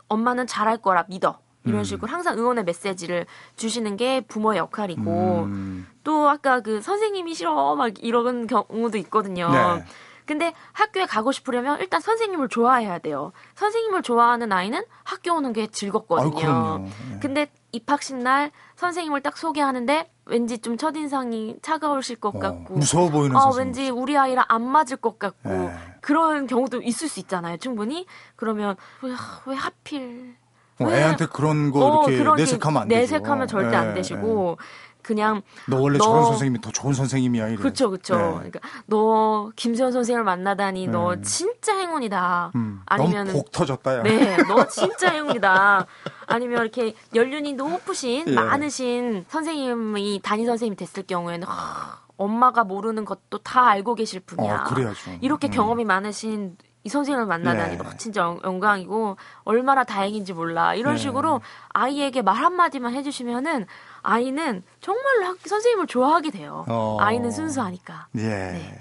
엄마는 0.08 0.46
잘할 0.48 0.78
거라 0.78 1.04
믿어. 1.08 1.38
이런 1.68 1.80
음. 1.80 1.84
식으로 1.84 2.10
항상 2.10 2.38
응원의 2.38 2.64
메시지를 2.64 3.26
주시는 3.56 3.96
게 3.96 4.20
부모의 4.22 4.58
역할이고 4.58 5.42
음. 5.44 5.86
또 6.04 6.28
아까 6.28 6.60
그 6.60 6.80
선생님이 6.80 7.34
싫어 7.34 7.76
막 7.76 7.92
이런 8.02 8.46
경우도 8.46 8.98
있거든요. 8.98 9.50
네. 9.50 9.84
근데 10.28 10.52
학교에 10.72 11.06
가고 11.06 11.32
싶으려면 11.32 11.80
일단 11.80 12.02
선생님을 12.02 12.48
좋아해야 12.50 12.98
돼요. 12.98 13.32
선생님을 13.54 14.02
좋아하는 14.02 14.52
아이는 14.52 14.84
학교 15.02 15.32
오는 15.32 15.54
게 15.54 15.66
즐겁거든요. 15.68 16.36
그럼요. 16.36 16.86
예. 17.14 17.18
근데 17.18 17.50
입학식 17.72 18.16
날 18.16 18.50
선생님을 18.76 19.22
딱 19.22 19.38
소개하는데 19.38 20.10
왠지 20.26 20.58
좀 20.58 20.76
첫인상이 20.76 21.56
차가우실 21.62 22.16
것 22.16 22.36
어, 22.36 22.38
같고 22.38 22.74
무서워 22.74 23.08
보이는 23.08 23.34
어, 23.36 23.40
선생님. 23.40 23.66
왠지 23.66 23.88
우리 23.90 24.18
아이랑 24.18 24.44
안 24.48 24.62
맞을 24.68 24.98
것 24.98 25.18
같고 25.18 25.48
네. 25.48 25.74
그런 26.02 26.46
경우도 26.46 26.82
있을 26.82 27.08
수 27.08 27.20
있잖아요. 27.20 27.56
충분히 27.56 28.04
그러면 28.36 28.76
왜, 29.00 29.12
왜 29.46 29.56
하필 29.56 30.36
어, 30.80 30.84
왜- 30.84 30.98
애한테 31.00 31.26
그런 31.26 31.70
거 31.70 31.80
어, 31.84 32.02
이렇게 32.08 32.18
그렇게 32.22 32.42
내색하면 32.42 32.82
안 32.82 32.88
되죠. 32.88 33.00
내색하면 33.00 33.46
절대 33.48 33.72
예, 33.72 33.76
안 33.76 33.94
되시고 33.94 34.58
그냥 35.02 35.36
예. 35.36 35.60
너 35.70 35.80
원래 35.80 35.96
너- 35.98 36.04
저런 36.04 36.24
선생님이 36.24 36.60
더 36.60 36.70
좋은 36.70 36.92
선생님이야. 36.92 37.48
이래. 37.48 37.56
그쵸 37.56 37.90
그쵸. 37.90 38.14
예. 38.14 38.18
그러니까 38.50 38.60
너 38.86 39.50
김수현 39.56 39.90
선생님을 39.92 40.24
만나다니 40.24 40.86
너 40.88 41.14
음. 41.14 41.22
진짜 41.22 41.76
행운이다. 41.78 42.52
음, 42.54 42.82
아니면은 42.86 43.32
너무 43.32 43.42
복 43.44 43.52
터졌다. 43.52 43.98
야. 43.98 44.02
네, 44.02 44.36
너 44.48 44.66
진짜 44.68 45.10
행운이다. 45.10 45.86
아니면 46.26 46.60
이렇게 46.62 46.94
연륜이 47.14 47.54
높으신 47.54 48.24
예. 48.28 48.34
많으신 48.34 49.24
선생님이 49.28 50.20
담임 50.22 50.46
선생님이 50.46 50.76
됐을 50.76 51.04
경우에는 51.04 51.46
하, 51.48 51.98
엄마가 52.18 52.64
모르는 52.64 53.04
것도 53.04 53.38
다 53.38 53.66
알고 53.68 53.94
계실 53.94 54.20
분이야. 54.20 54.54
어, 54.60 54.64
그래야죠. 54.64 55.12
이렇게 55.22 55.48
음. 55.48 55.50
경험이 55.52 55.84
많으신 55.86 56.56
이 56.88 56.90
선생님을 56.90 57.26
만나다니 57.26 57.74
예. 57.74 57.76
너 57.76 57.84
진짜 57.98 58.22
영- 58.22 58.40
영광이고 58.42 59.18
얼마나 59.44 59.84
다행인지 59.84 60.32
몰라. 60.32 60.74
이런 60.74 60.94
예. 60.94 60.98
식으로 60.98 61.42
아이에게 61.74 62.22
말 62.22 62.34
한마디만 62.36 62.94
해주시면은 62.94 63.66
아이는 64.00 64.62
정말로 64.80 65.26
학- 65.26 65.36
선생님을 65.46 65.86
좋아하게 65.86 66.30
돼요. 66.30 66.64
어. 66.66 66.96
아이는 66.98 67.30
순수하니까. 67.30 68.06
예. 68.16 68.20
네. 68.22 68.78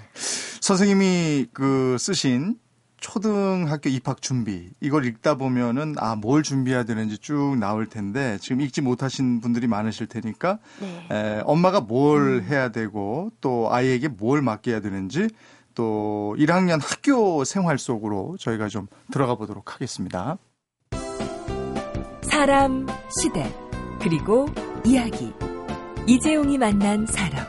선생님이 0.60 1.48
그 1.52 1.96
쓰신 1.98 2.56
초등학교 2.96 3.90
입학 3.90 4.22
준비 4.22 4.70
이걸 4.80 5.04
읽다 5.04 5.34
보면은 5.36 5.94
아 5.98 6.16
뭘 6.16 6.42
준비해야 6.42 6.84
되는지 6.84 7.18
쭉 7.18 7.56
나올 7.60 7.86
텐데 7.86 8.38
지금 8.40 8.60
읽지 8.62 8.80
못하신 8.80 9.40
분들이 9.42 9.66
많으실 9.68 10.06
테니까 10.08 10.58
네. 10.80 11.08
에, 11.12 11.42
엄마가 11.44 11.80
뭘 11.82 12.38
음. 12.38 12.42
해야 12.48 12.70
되고 12.70 13.30
또 13.42 13.68
아이에게 13.70 14.08
뭘 14.08 14.40
맡겨야 14.42 14.80
되는지 14.80 15.28
또 15.78 16.34
1학년 16.40 16.80
학교 16.82 17.44
생활 17.44 17.78
속으로 17.78 18.36
저희가 18.40 18.66
좀 18.66 18.88
들어가 19.12 19.36
보도록 19.36 19.74
하겠습니다. 19.74 20.36
사람, 22.22 22.84
시대, 23.22 23.54
그리고 24.00 24.46
이야기. 24.84 25.32
이재용이 26.08 26.58
만난 26.58 27.06
사람. 27.06 27.46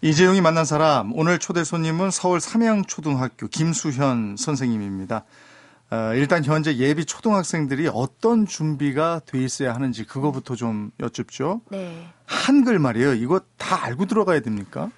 이재용이 0.00 0.40
만난 0.40 0.64
사람 0.64 1.10
오늘 1.16 1.40
초대 1.40 1.64
손님은 1.64 2.12
서울 2.12 2.38
삼양초등학교 2.38 3.48
김수현 3.48 4.36
선생님입니다. 4.38 5.24
어, 5.92 6.14
일단 6.14 6.42
현재 6.42 6.74
예비 6.78 7.04
초등학생들이 7.04 7.90
어떤 7.92 8.46
준비가 8.46 9.20
돼 9.26 9.38
있어야 9.38 9.74
하는지 9.74 10.06
그거부터 10.06 10.56
좀 10.56 10.90
여쭙죠. 10.98 11.60
네. 11.68 12.08
한글 12.24 12.78
말이에요. 12.78 13.12
이거 13.12 13.40
다 13.58 13.84
알고 13.84 14.06
들어가야 14.06 14.40
됩니까? 14.40 14.90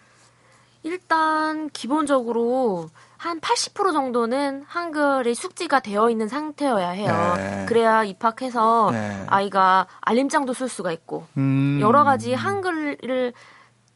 일단 0.85 1.69
기본적으로 1.71 2.91
한 3.17 3.41
80% 3.41 3.93
정도는 3.93 4.63
한글이 4.69 5.35
숙지가 5.35 5.81
되어 5.81 6.11
있는 6.11 6.29
상태여야 6.29 6.91
해요. 6.91 7.33
네. 7.39 7.67
그래야 7.67 8.05
입학해서 8.05 8.91
네. 8.93 9.25
아이가 9.27 9.89
알림장도 10.01 10.53
쓸 10.53 10.69
수가 10.69 10.93
있고 10.93 11.27
음. 11.37 11.79
여러 11.81 12.05
가지 12.05 12.35
한글을 12.35 13.33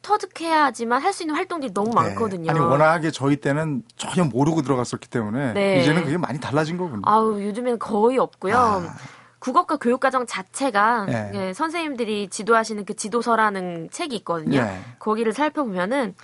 터득해야지만 0.08 1.02
할 1.02 1.12
수 1.12 1.22
있는 1.22 1.34
활동들이 1.34 1.74
너무 1.74 1.88
네. 1.90 1.94
많거든요. 1.96 2.50
아니 2.50 2.60
워낙에 2.60 3.10
저희 3.10 3.36
때는 3.36 3.82
전혀 3.96 4.24
모르고 4.24 4.62
들어갔었기 4.62 5.08
때문에 5.08 5.52
네. 5.52 5.80
이제는 5.80 6.04
그게 6.04 6.16
많이 6.16 6.38
달라진 6.40 6.76
거군요. 6.78 7.02
아우 7.04 7.42
요즘에는 7.42 7.78
거의 7.78 8.18
없고요. 8.18 8.56
아. 8.56 8.94
국어과 9.40 9.76
교육과정 9.76 10.26
자체가 10.26 11.04
네. 11.06 11.30
예, 11.34 11.52
선생님들이 11.52 12.28
지도하시는 12.28 12.84
그 12.84 12.94
지도서라는 12.94 13.88
책이 13.90 14.16
있거든요. 14.16 14.62
네. 14.62 14.80
거기를 14.98 15.32
살펴보면은 15.32 16.14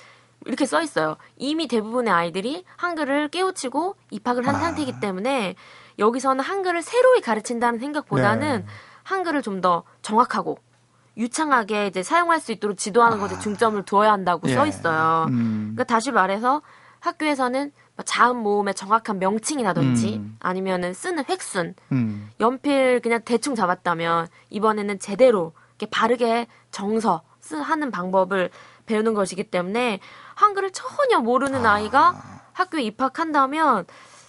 이렇게 0.46 0.66
써 0.66 0.82
있어요. 0.82 1.16
이미 1.36 1.66
대부분의 1.68 2.12
아이들이 2.12 2.64
한글을 2.76 3.28
깨우치고 3.28 3.96
입학을 4.10 4.46
한 4.46 4.56
아. 4.56 4.58
상태이기 4.60 5.00
때문에 5.00 5.54
여기서는 5.98 6.42
한글을 6.44 6.82
새로이 6.82 7.20
가르친다는 7.20 7.78
생각보다는 7.80 8.58
네. 8.60 8.66
한글을 9.02 9.42
좀 9.42 9.60
더 9.60 9.84
정확하고 10.02 10.58
유창하게 11.16 11.88
이제 11.88 12.02
사용할 12.02 12.40
수 12.40 12.52
있도록 12.52 12.76
지도하는 12.76 13.18
것에 13.18 13.38
중점을 13.38 13.83
두어야 13.85 14.12
한다고 14.12 14.49
아. 14.49 14.50
예. 14.50 14.54
써 14.54 14.66
있어요. 14.66 15.26
음. 15.28 15.73
그러니까 15.75 15.85
다시 15.85 16.11
말해서 16.11 16.62
학교에서는 17.00 17.73
뭐 17.97 18.04
자음 18.04 18.38
모음의 18.38 18.75
정확한 18.75 19.18
명칭이라든지 19.18 20.16
음. 20.16 20.37
아니면은 20.40 20.94
쓰는 20.94 21.25
획순, 21.28 21.75
음. 21.92 22.30
연필 22.40 23.00
그냥 23.00 23.21
대충 23.25 23.54
잡았다면 23.54 24.28
이번에는 24.50 24.99
제대로 24.99 25.52
이렇게 25.71 25.87
바르게 25.90 26.47
정서 26.71 27.23
쓰 27.40 27.56
하는 27.56 27.90
방법을 27.90 28.50
배우는 28.87 29.14
것이기 29.14 29.44
때문에 29.44 30.00
한글을 30.35 30.71
전혀 30.73 31.21
모르는 31.21 31.64
아. 31.66 31.78
이가 31.78 32.14
학교에 32.52 32.83
입학한다면 32.83 33.85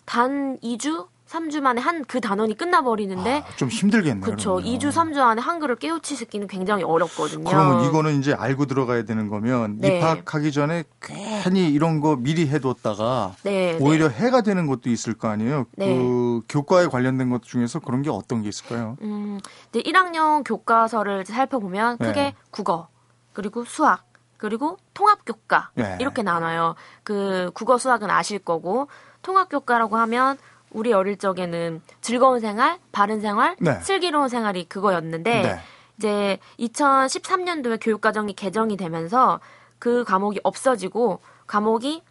단 0.05 0.59
2주, 0.59 1.07
3주 1.27 1.61
만에 1.61 1.81
한 1.81 2.05
그 2.07 2.21
단원이 2.21 2.55
끝나버리는데 2.55 3.43
아, 3.47 3.55
좀 3.55 3.67
힘들겠네요. 3.69 4.21
그렇죠. 4.21 4.55
그러면요. 4.55 4.77
2주, 4.77 4.91
3주 4.91 5.17
안에 5.19 5.41
한글을 5.41 5.77
깨우치기는 5.77 6.47
굉장히 6.47 6.83
어렵거든요. 6.83 7.49
그러면 7.49 7.83
이거는 7.85 8.19
이제 8.19 8.33
알고 8.33 8.65
들어가야 8.67 9.03
되는 9.03 9.27
거면 9.27 9.77
네. 9.79 9.97
입학하기 9.97 10.51
전에 10.51 10.83
괜히 11.01 11.69
이런 11.69 11.99
거 11.99 12.15
미리 12.15 12.47
해뒀다가 12.47 13.33
네, 13.43 13.77
오히려 13.81 14.07
해가 14.09 14.41
되는 14.41 14.67
것도 14.67 14.89
있을 14.89 15.15
거 15.15 15.29
아니에요. 15.29 15.65
네. 15.77 15.97
그 15.97 16.41
교과에 16.47 16.87
관련된 16.87 17.29
것 17.29 17.43
중에서 17.43 17.79
그런 17.79 18.01
게 18.03 18.09
어떤 18.11 18.43
게 18.43 18.49
있을까요? 18.49 18.97
음, 19.01 19.39
이제 19.69 19.81
1학년 19.81 20.43
교과서를 20.45 21.25
살펴보면 21.25 21.97
네. 21.99 22.07
크게 22.07 22.35
국어, 22.51 22.87
그리고 23.33 23.65
수학, 23.65 24.03
그리고 24.37 24.77
통합교과 24.93 25.71
네. 25.73 25.97
이렇게 25.99 26.21
나눠요. 26.21 26.75
그 27.03 27.49
국어 27.55 27.77
수학은 27.77 28.09
아실 28.11 28.37
거고 28.39 28.89
통합교과라고 29.23 29.97
하면 29.97 30.37
우리 30.75 30.91
어릴 30.91 31.17
적에는 31.17 31.81
즐거운 32.01 32.41
생활, 32.41 32.77
바른 32.91 33.21
생활, 33.21 33.55
네. 33.59 33.79
슬기로운 33.79 34.27
생활이 34.27 34.65
그거였는데 34.65 35.41
네. 35.41 35.59
이제 35.97 36.37
2013년도에 36.59 37.79
교육과정이 37.81 38.33
개정이 38.33 38.75
되면서 38.75 39.39
그 39.79 40.03
과목이 40.03 40.41
없어지고 40.43 41.19
과목이 41.47 42.03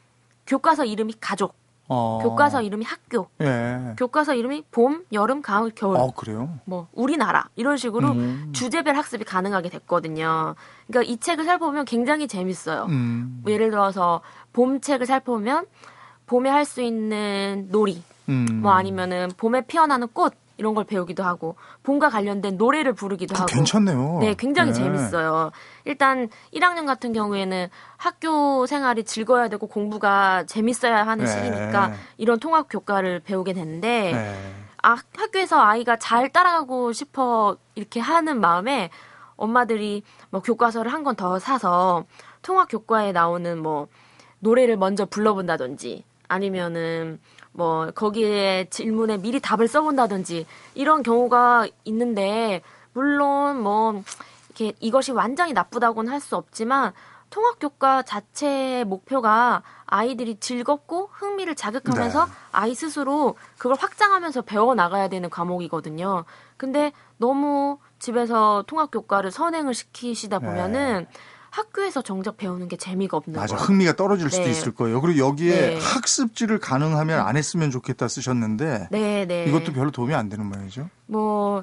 교과서 0.46 0.86
이름이 0.86 1.16
가족, 1.20 1.54
어. 1.88 2.20
교과서 2.22 2.62
이름이 2.62 2.86
학교, 2.86 3.28
예. 3.42 3.94
교과서 3.98 4.34
이름이 4.34 4.64
봄, 4.70 5.04
여름, 5.12 5.42
가을, 5.42 5.70
겨울. 5.74 5.98
어 5.98 6.10
그래요? 6.12 6.58
뭐 6.64 6.88
우리나라 6.94 7.48
이런 7.56 7.76
식으로 7.76 8.12
음. 8.12 8.50
주제별 8.54 8.96
학습이 8.96 9.24
가능하게 9.24 9.68
됐거든요. 9.68 10.54
그러니까 10.86 11.12
이 11.12 11.18
책을 11.18 11.44
살펴보면 11.44 11.84
굉장히 11.84 12.26
재밌어요. 12.28 12.86
음. 12.88 13.40
뭐 13.42 13.52
예를 13.52 13.70
들어서 13.70 14.22
봄 14.54 14.80
책을 14.80 15.04
살펴보면 15.04 15.66
봄에 16.26 16.48
할 16.48 16.64
수 16.64 16.80
있는 16.80 17.68
놀이, 17.70 18.02
음. 18.28 18.46
뭐 18.62 18.72
아니면은 18.72 19.28
봄에 19.36 19.62
피어나는 19.62 20.08
꽃 20.12 20.34
이런 20.56 20.74
걸 20.74 20.84
배우기도 20.84 21.24
하고 21.24 21.56
봄과 21.82 22.10
관련된 22.10 22.56
노래를 22.56 22.92
부르기도 22.92 23.34
하고. 23.34 23.46
괜찮네요. 23.46 24.18
네, 24.20 24.34
굉장히 24.38 24.70
네. 24.72 24.78
재밌어요. 24.78 25.50
일단 25.84 26.28
1학년 26.52 26.86
같은 26.86 27.12
경우에는 27.12 27.68
학교 27.96 28.64
생활이 28.66 29.02
즐거워야 29.04 29.48
되고 29.48 29.66
공부가 29.66 30.44
재밌어야 30.46 31.06
하는 31.06 31.24
네. 31.24 31.30
시기니까 31.30 31.92
이런 32.18 32.38
통합 32.38 32.68
교과를 32.70 33.20
배우게 33.20 33.52
되는데 33.52 34.12
네. 34.12 34.54
아, 34.82 34.96
학교에서 35.16 35.60
아이가 35.60 35.96
잘 35.96 36.28
따라가고 36.32 36.92
싶어 36.92 37.56
이렇게 37.74 37.98
하는 37.98 38.38
마음에 38.40 38.90
엄마들이 39.36 40.04
뭐 40.30 40.40
교과서를 40.40 40.92
한 40.92 41.02
권 41.02 41.16
더 41.16 41.40
사서 41.40 42.04
통합 42.42 42.68
교과에 42.70 43.10
나오는 43.10 43.58
뭐 43.60 43.88
노래를 44.38 44.76
먼저 44.76 45.04
불러본다든지 45.04 46.04
아니면은 46.28 47.18
뭐 47.54 47.90
거기에 47.94 48.66
질문에 48.68 49.18
미리 49.18 49.40
답을 49.40 49.68
써본다든지 49.68 50.44
이런 50.74 51.02
경우가 51.02 51.68
있는데 51.84 52.62
물론 52.92 53.62
뭐 53.62 54.02
이렇게 54.48 54.74
이것이 54.80 55.12
완전히 55.12 55.52
나쁘다고는 55.52 56.12
할 56.12 56.20
수 56.20 56.36
없지만 56.36 56.92
통합 57.30 57.58
교과 57.58 58.02
자체의 58.02 58.84
목표가 58.84 59.62
아이들이 59.86 60.38
즐겁고 60.38 61.10
흥미를 61.12 61.54
자극하면서 61.54 62.24
네. 62.26 62.30
아이 62.52 62.74
스스로 62.74 63.36
그걸 63.58 63.76
확장하면서 63.78 64.42
배워 64.42 64.74
나가야 64.74 65.08
되는 65.08 65.30
과목이거든요. 65.30 66.24
근데 66.56 66.92
너무 67.18 67.78
집에서 67.98 68.64
통합 68.66 68.90
교과를 68.90 69.30
선행을 69.30 69.74
시키시다 69.74 70.38
보면은 70.38 71.06
학교에서 71.54 72.02
정작 72.02 72.36
배우는 72.36 72.66
게 72.66 72.76
재미가 72.76 73.16
없는 73.16 73.34
네. 73.34 73.40
맞아 73.40 73.54
거예요. 73.54 73.66
흥미가 73.66 73.94
떨어질 73.94 74.28
수도 74.28 74.44
네. 74.44 74.50
있을 74.50 74.74
거예요. 74.74 75.00
그리고 75.00 75.24
여기에 75.24 75.52
네. 75.52 75.78
학습지를 75.78 76.58
가능하면 76.58 77.20
안 77.20 77.36
했으면 77.36 77.70
좋겠다 77.70 78.08
쓰셨는데 78.08 78.88
네, 78.90 79.24
네. 79.26 79.44
이것도 79.44 79.72
별로 79.72 79.92
도움이 79.92 80.14
안 80.14 80.28
되는 80.28 80.44
모양이죠. 80.46 80.90
뭐 81.06 81.62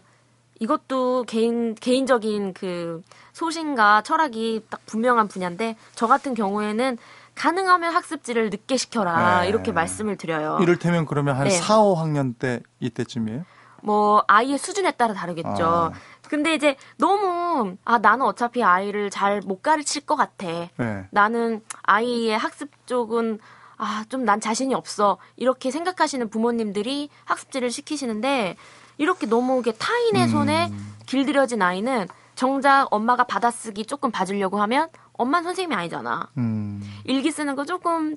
이것도 0.62 1.26
개인 1.28 1.76
개인적인 1.76 2.54
그 2.54 3.02
소신과 3.34 4.04
철학이 4.04 4.66
딱 4.70 4.80
분명한 4.86 5.28
분야인데 5.28 5.76
저 5.94 6.08
같은 6.08 6.36
경우에는 6.36 6.98
가능하면 7.36 7.94
학습지를 7.94 8.50
늦게 8.50 8.78
시켜라 8.78 9.42
네. 9.42 9.50
이렇게 9.50 9.74
말씀을 9.74 10.16
드려요. 10.16 10.58
이를테면 10.62 11.06
그러면 11.06 11.36
한 11.36 11.46
네. 11.46 11.50
4, 11.50 11.80
5학년 11.80 12.34
때 12.40 12.62
이때쯤이에요? 12.80 13.44
뭐 13.84 14.24
아이의 14.28 14.58
수준에 14.58 14.92
따라 14.92 15.14
다르겠죠. 15.14 15.66
아. 15.66 15.92
근데 16.32 16.56
이제 16.56 16.78
너무 16.98 17.76
아 17.84 17.98
나는 17.98 18.26
어차피 18.26 18.64
아이를 18.64 19.10
잘 19.10 19.42
못 19.42 19.62
가르칠 19.62 20.06
것 20.06 20.16
같아. 20.16 20.48
네. 20.48 21.06
나는 21.12 21.62
아이의 21.84 22.38
학습 22.38 22.70
쪽은 22.88 23.40
아, 23.78 24.06
좀 24.08 24.24
난 24.24 24.40
자신이 24.40 24.74
없어. 24.74 25.18
이렇게 25.36 25.72
생각하시는 25.72 26.30
부모님들이 26.30 27.10
학습지를 27.26 27.70
시키시는데 27.70 28.56
이렇게 28.98 29.28
너무 29.28 29.60
이게 29.60 29.74
타인의 29.74 30.30
손에 30.30 30.68
음. 30.72 30.94
길들여진 31.06 31.62
아이는 31.62 32.08
정작 32.36 32.88
엄마가 32.92 33.26
받아쓰기 33.26 33.86
조금 33.86 34.10
봐주려고 34.10 34.62
하면 34.62 34.88
엄마는 35.14 35.44
선생님이 35.44 35.76
아니잖아. 35.76 36.30
음. 36.38 36.82
일기 37.04 37.30
쓰는 37.32 37.58
거 37.58 37.66
조금 37.66 38.16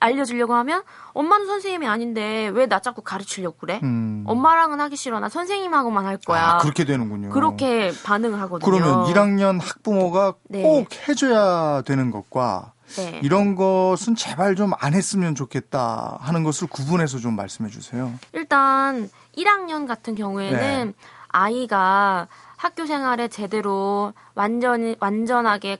알려주려고 0.00 0.54
하면 0.54 0.82
엄마는 1.14 1.46
선생님이 1.46 1.86
아닌데 1.86 2.48
왜 2.54 2.66
나 2.68 2.80
자꾸 2.80 3.02
가르치려고 3.02 3.56
그래? 3.58 3.80
음. 3.82 4.24
엄마랑은 4.26 4.78
하기 4.80 4.96
싫어. 4.96 5.20
나 5.20 5.28
선생님하고만 5.28 6.04
할 6.06 6.18
거야. 6.18 6.42
아, 6.54 6.58
그렇게 6.58 6.84
되는군요. 6.84 7.30
그렇게 7.30 7.92
반응을 8.04 8.40
하거든요. 8.42 8.70
그러면 8.70 9.04
1학년 9.06 9.60
학부모가 9.60 10.34
네. 10.48 10.62
꼭 10.62 10.88
해줘야 11.08 11.82
되는 11.82 12.10
것과 12.10 12.72
네. 12.96 13.20
이런 13.22 13.54
것은 13.54 14.14
제발 14.14 14.54
좀 14.54 14.72
안 14.78 14.94
했으면 14.94 15.34
좋겠다 15.34 16.18
하는 16.20 16.44
것을 16.44 16.68
구분해서 16.68 17.18
좀 17.18 17.36
말씀해 17.36 17.70
주세요. 17.70 18.12
일단 18.32 19.08
1학년 19.36 19.86
같은 19.86 20.14
경우에는 20.14 20.86
네. 20.88 20.92
아이가 21.28 22.28
학교 22.56 22.86
생활에 22.86 23.28
제대로 23.28 24.12
완전히 24.34 24.96
완전하게 25.00 25.78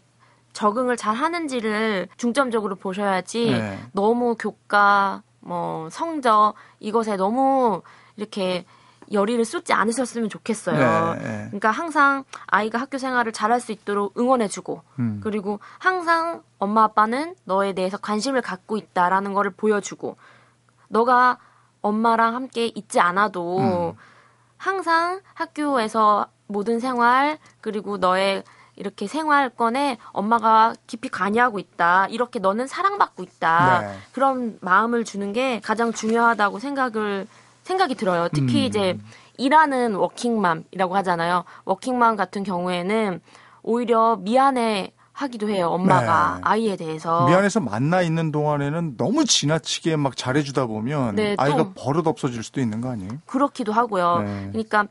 적응을 0.53 0.97
잘 0.97 1.15
하는지를 1.15 2.09
중점적으로 2.17 2.75
보셔야지 2.77 3.51
네. 3.51 3.79
너무 3.93 4.37
교과 4.37 5.23
뭐 5.41 5.89
성적 5.91 6.55
이것에 6.81 7.17
너무 7.17 7.83
이렇게 8.17 8.65
열의를 9.11 9.45
쏟지 9.45 9.73
않으셨으면 9.73 10.29
좋겠어요. 10.29 11.15
네, 11.15 11.23
네. 11.23 11.45
그러니까 11.47 11.71
항상 11.71 12.25
아이가 12.47 12.79
학교 12.79 12.99
생활을 12.99 13.33
잘할 13.33 13.61
수 13.61 13.73
있도록 13.73 14.19
응원해주고 14.19 14.83
음. 14.99 15.21
그리고 15.23 15.61
항상 15.79 16.43
엄마 16.59 16.85
아빠는 16.85 17.35
너에 17.45 17.73
대해서 17.73 17.97
관심을 17.97 18.43
갖고 18.43 18.77
있다라는 18.77 19.33
거를 19.33 19.51
보여주고 19.51 20.17
너가 20.89 21.39
엄마랑 21.81 22.35
함께 22.35 22.67
있지 22.75 23.01
않아도 23.01 23.59
음. 23.59 23.93
항상 24.57 25.21
학교에서 25.35 26.27
모든 26.47 26.81
생활 26.81 27.39
그리고 27.61 27.99
너의 27.99 28.43
이렇게 28.79 29.07
생활권에 29.09 29.99
엄마가 30.12 30.75
깊이 30.87 31.09
관여하고 31.09 31.59
있다. 31.59 32.07
이렇게 32.11 32.38
너는 32.38 32.67
사랑받고 32.69 33.25
있다. 33.25 33.81
네. 33.81 33.99
그런 34.12 34.57
마음을 34.61 35.05
주는 35.05 35.33
게 35.33 35.61
가장 35.61 35.93
중요하다고 35.93 36.61
생각을 36.61 37.27
생각이 37.64 37.97
들어요. 37.97 38.29
특히 38.33 38.62
음. 38.62 38.67
이제 38.67 38.99
일하는 39.37 39.95
워킹맘이라고 39.97 40.97
하잖아요. 40.97 41.45
워킹맘 41.64 42.17
같은 42.17 42.45
경우에는 42.45 43.21
오히려 43.62 44.17
미안해 44.17 44.93
하기도 45.12 45.49
해요. 45.49 45.67
엄마가 45.71 46.37
네. 46.37 46.41
아이에 46.45 46.77
대해서. 46.77 47.27
미안해서 47.27 47.59
만나 47.59 48.03
있는 48.03 48.31
동안에는 48.31 48.97
너무 48.97 49.25
지나치게 49.25 49.97
막 49.97 50.17
잘해주다 50.17 50.67
보면 50.67 51.17
네, 51.17 51.35
또- 51.35 51.43
아이가 51.43 51.73
버릇 51.75 52.07
없어질 52.07 52.45
수도 52.45 52.61
있는 52.61 52.81
거 52.81 52.91
아니에요? 52.91 53.11
그렇기도 53.27 53.73
하고요. 53.73 54.21
네. 54.21 54.49
그러니까 54.53 54.87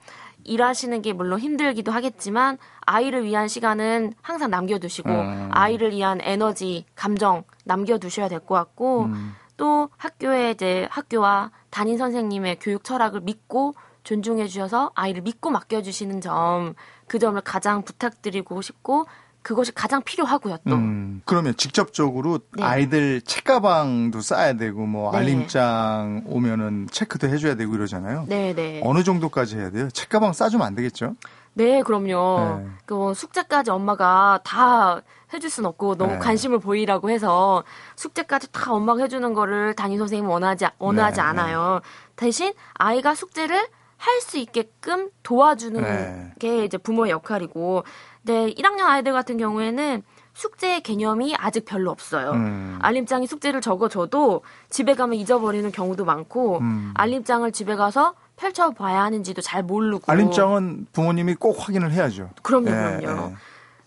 일하시는 0.47 1.01
게 1.01 1.13
물론 1.13 1.39
힘들기도 1.39 1.91
하겠지만 1.91 2.57
아이를 2.81 3.23
위한 3.25 3.47
시간은 3.47 4.13
항상 4.21 4.49
남겨두시고 4.49 5.09
음. 5.09 5.49
아이를 5.51 5.91
위한 5.91 6.19
에너지, 6.21 6.85
감정 6.95 7.43
남겨두셔야 7.65 8.29
될 8.29 8.39
것 8.39 8.55
같고 8.55 9.03
음. 9.03 9.35
또 9.57 9.89
학교에 9.97 10.51
이제 10.51 10.87
학교와 10.91 11.51
담임 11.69 11.97
선생님의 11.97 12.57
교육 12.59 12.83
철학을 12.83 13.21
믿고 13.21 13.73
존중해 14.03 14.47
주셔서 14.47 14.91
아이를 14.95 15.21
믿고 15.21 15.49
맡겨주시는 15.51 16.21
점 16.21 16.73
그 17.07 17.19
점을 17.19 17.39
가장 17.41 17.83
부탁드리고 17.83 18.61
싶고 18.61 19.05
그것이 19.47 19.71
가장 19.71 20.01
필요하고요 20.03 20.57
또 20.67 20.75
음, 20.75 21.21
그러면 21.23 21.55
직접적으로 21.55 22.39
네. 22.57 22.63
아이들 22.63 23.21
책가방도 23.21 24.19
싸야 24.19 24.53
되고 24.57 24.85
뭐 24.85 25.09
네. 25.13 25.19
알림장 25.19 26.23
오면은 26.25 26.87
체크도 26.91 27.29
해줘야 27.29 27.55
되고 27.55 27.73
이러잖아요. 27.73 28.25
네 28.27 28.53
네 28.53 28.81
어느 28.83 29.05
정도까지 29.05 29.57
해야 29.57 29.69
돼요? 29.69 29.89
책가방 29.89 30.33
싸주면 30.33 30.67
안 30.67 30.75
되겠죠? 30.75 31.15
네, 31.53 31.81
그럼요. 31.81 32.59
네. 32.59 32.67
그뭐 32.85 33.13
숙제까지 33.13 33.71
엄마가 33.71 34.41
다 34.43 35.01
해줄 35.33 35.49
순 35.49 35.65
없고 35.65 35.95
너무 35.95 36.11
네. 36.13 36.19
관심을 36.19 36.59
보이라고 36.59 37.09
해서 37.09 37.63
숙제까지 37.95 38.51
다 38.51 38.73
엄마가 38.73 39.03
해주는 39.03 39.33
거를 39.33 39.73
담임 39.75 39.97
선생님은 39.97 40.29
원하지 40.29 40.65
원하지 40.77 41.15
네, 41.15 41.21
않아요. 41.21 41.79
대신 42.17 42.53
아이가 42.73 43.15
숙제를 43.15 43.55
할 43.99 44.21
수 44.21 44.37
있게끔 44.37 45.09
도와주는 45.23 45.81
네. 45.81 46.31
게 46.37 46.65
이제 46.65 46.77
부모의 46.77 47.11
역할이고, 47.11 47.83
네 48.27 48.53
1학년 48.53 48.81
아이들 48.81 49.13
같은 49.13 49.37
경우에는 49.37 50.03
숙제의 50.33 50.81
개념이 50.81 51.33
아직 51.37 51.65
별로 51.65 51.89
없어요. 51.89 52.31
음. 52.31 52.77
알림장에 52.81 53.25
숙제를 53.25 53.61
적어줘도 53.61 54.41
집에 54.69 54.93
가면 54.93 55.15
잊어버리는 55.15 55.71
경우도 55.71 56.05
많고 56.05 56.59
음. 56.59 56.91
알림장을 56.93 57.49
집에 57.53 57.75
가서 57.75 58.13
펼쳐봐야 58.35 59.01
하는지도 59.01 59.41
잘 59.41 59.63
모르고 59.63 60.11
알림장은 60.11 60.87
부모님이 60.91 61.35
꼭 61.35 61.55
확인을 61.57 61.91
해야죠. 61.91 62.29
그럼요, 62.43 62.67
예, 62.67 62.97
그럼요. 62.99 63.29
예. 63.31 63.35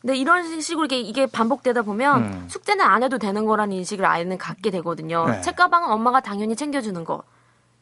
근데 0.00 0.16
이런 0.16 0.60
식으로 0.60 0.86
이게, 0.86 0.98
이게 0.98 1.26
반복되다 1.26 1.82
보면 1.82 2.22
음. 2.22 2.44
숙제는 2.48 2.84
안 2.84 3.02
해도 3.02 3.18
되는 3.18 3.44
거라는 3.44 3.76
인식을 3.76 4.04
아이는 4.04 4.38
갖게 4.38 4.70
되거든요. 4.70 5.26
네. 5.28 5.40
책가방은 5.42 5.90
엄마가 5.90 6.20
당연히 6.20 6.56
챙겨주는 6.56 7.04
거. 7.04 7.22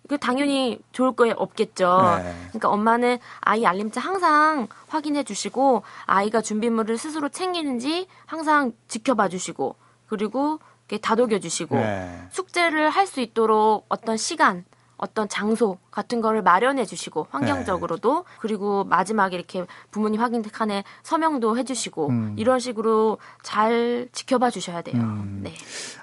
그 0.08 0.16
당연히 0.18 0.80
좋을 0.92 1.12
거에 1.12 1.32
없겠죠. 1.36 2.18
네. 2.22 2.34
그러니까 2.48 2.70
엄마는 2.70 3.18
아이 3.40 3.66
알림장 3.66 4.02
항상 4.02 4.66
확인해 4.88 5.22
주시고 5.22 5.82
아이가 6.06 6.40
준비물을 6.40 6.96
스스로 6.96 7.28
챙기는지 7.28 8.08
항상 8.26 8.72
지켜봐 8.88 9.28
주시고 9.28 9.76
그리고 10.08 10.58
다독여 11.02 11.38
주시고 11.38 11.76
네. 11.76 12.26
숙제를 12.30 12.88
할 12.88 13.06
수 13.06 13.20
있도록 13.20 13.84
어떤 13.90 14.16
시간, 14.16 14.64
어떤 14.98 15.28
장소 15.28 15.78
같은 15.90 16.20
거를 16.20 16.42
마련해 16.42 16.84
주시고 16.84 17.28
환경적으로도 17.30 18.24
그리고 18.40 18.84
마지막에 18.84 19.36
이렇게 19.36 19.64
부모님 19.90 20.20
확인 20.20 20.42
칸에 20.42 20.84
서명도 21.02 21.56
해 21.56 21.64
주시고 21.64 22.08
음. 22.08 22.34
이런 22.36 22.58
식으로 22.60 23.18
잘 23.42 24.08
지켜봐 24.12 24.50
주셔야 24.50 24.82
돼요. 24.82 25.00
음. 25.00 25.40
네. 25.42 25.52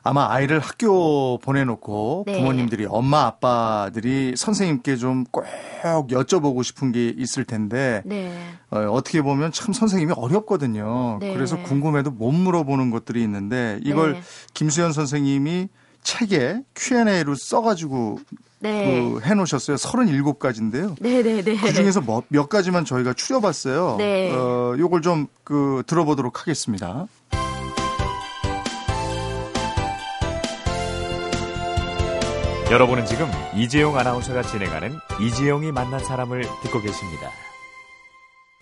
아마 0.03 0.29
아이를 0.31 0.59
학교 0.59 1.37
보내놓고 1.39 2.23
네. 2.25 2.39
부모님들이 2.39 2.87
엄마 2.89 3.25
아빠들이 3.25 4.33
선생님께 4.35 4.95
좀 4.95 5.25
꼭 5.31 5.45
여쭤보고 6.07 6.63
싶은 6.63 6.91
게 6.91 7.09
있을 7.09 7.45
텐데 7.45 8.01
네. 8.05 8.31
어, 8.69 9.01
떻게 9.03 9.21
보면 9.21 9.51
참 9.51 9.73
선생님이 9.73 10.13
어렵거든요. 10.15 11.19
네. 11.19 11.33
그래서 11.33 11.61
궁금해도 11.61 12.11
못 12.11 12.31
물어보는 12.31 12.89
것들이 12.91 13.21
있는데 13.23 13.79
이걸 13.83 14.13
네. 14.13 14.21
김수현 14.53 14.93
선생님이 14.93 15.69
책에 16.03 16.61
Q&A로 16.75 17.35
써가지고 17.35 18.19
네. 18.65 18.85
그 18.85 19.21
해놓으셨어요. 19.21 19.77
37가지인데요. 19.77 20.95
네, 20.99 21.21
네, 21.21 21.41
네. 21.41 21.55
그 21.55 21.73
중에서 21.73 22.01
뭐, 22.01 22.23
몇 22.29 22.49
가지만 22.49 22.85
저희가 22.85 23.13
추려봤어요. 23.13 23.95
네. 23.97 24.31
어, 24.31 24.75
요걸 24.77 25.01
좀 25.01 25.27
그 25.45 25.83
들어보도록 25.85 26.41
하겠습니다. 26.41 27.07
여러분은 32.71 33.05
지금 33.05 33.29
이재용 33.55 33.95
아나운서가 33.97 34.41
진행하는 34.41 34.97
이재용이 35.21 35.71
만난 35.71 36.03
사람을 36.03 36.41
듣고 36.63 36.81
계십니다. 36.81 37.29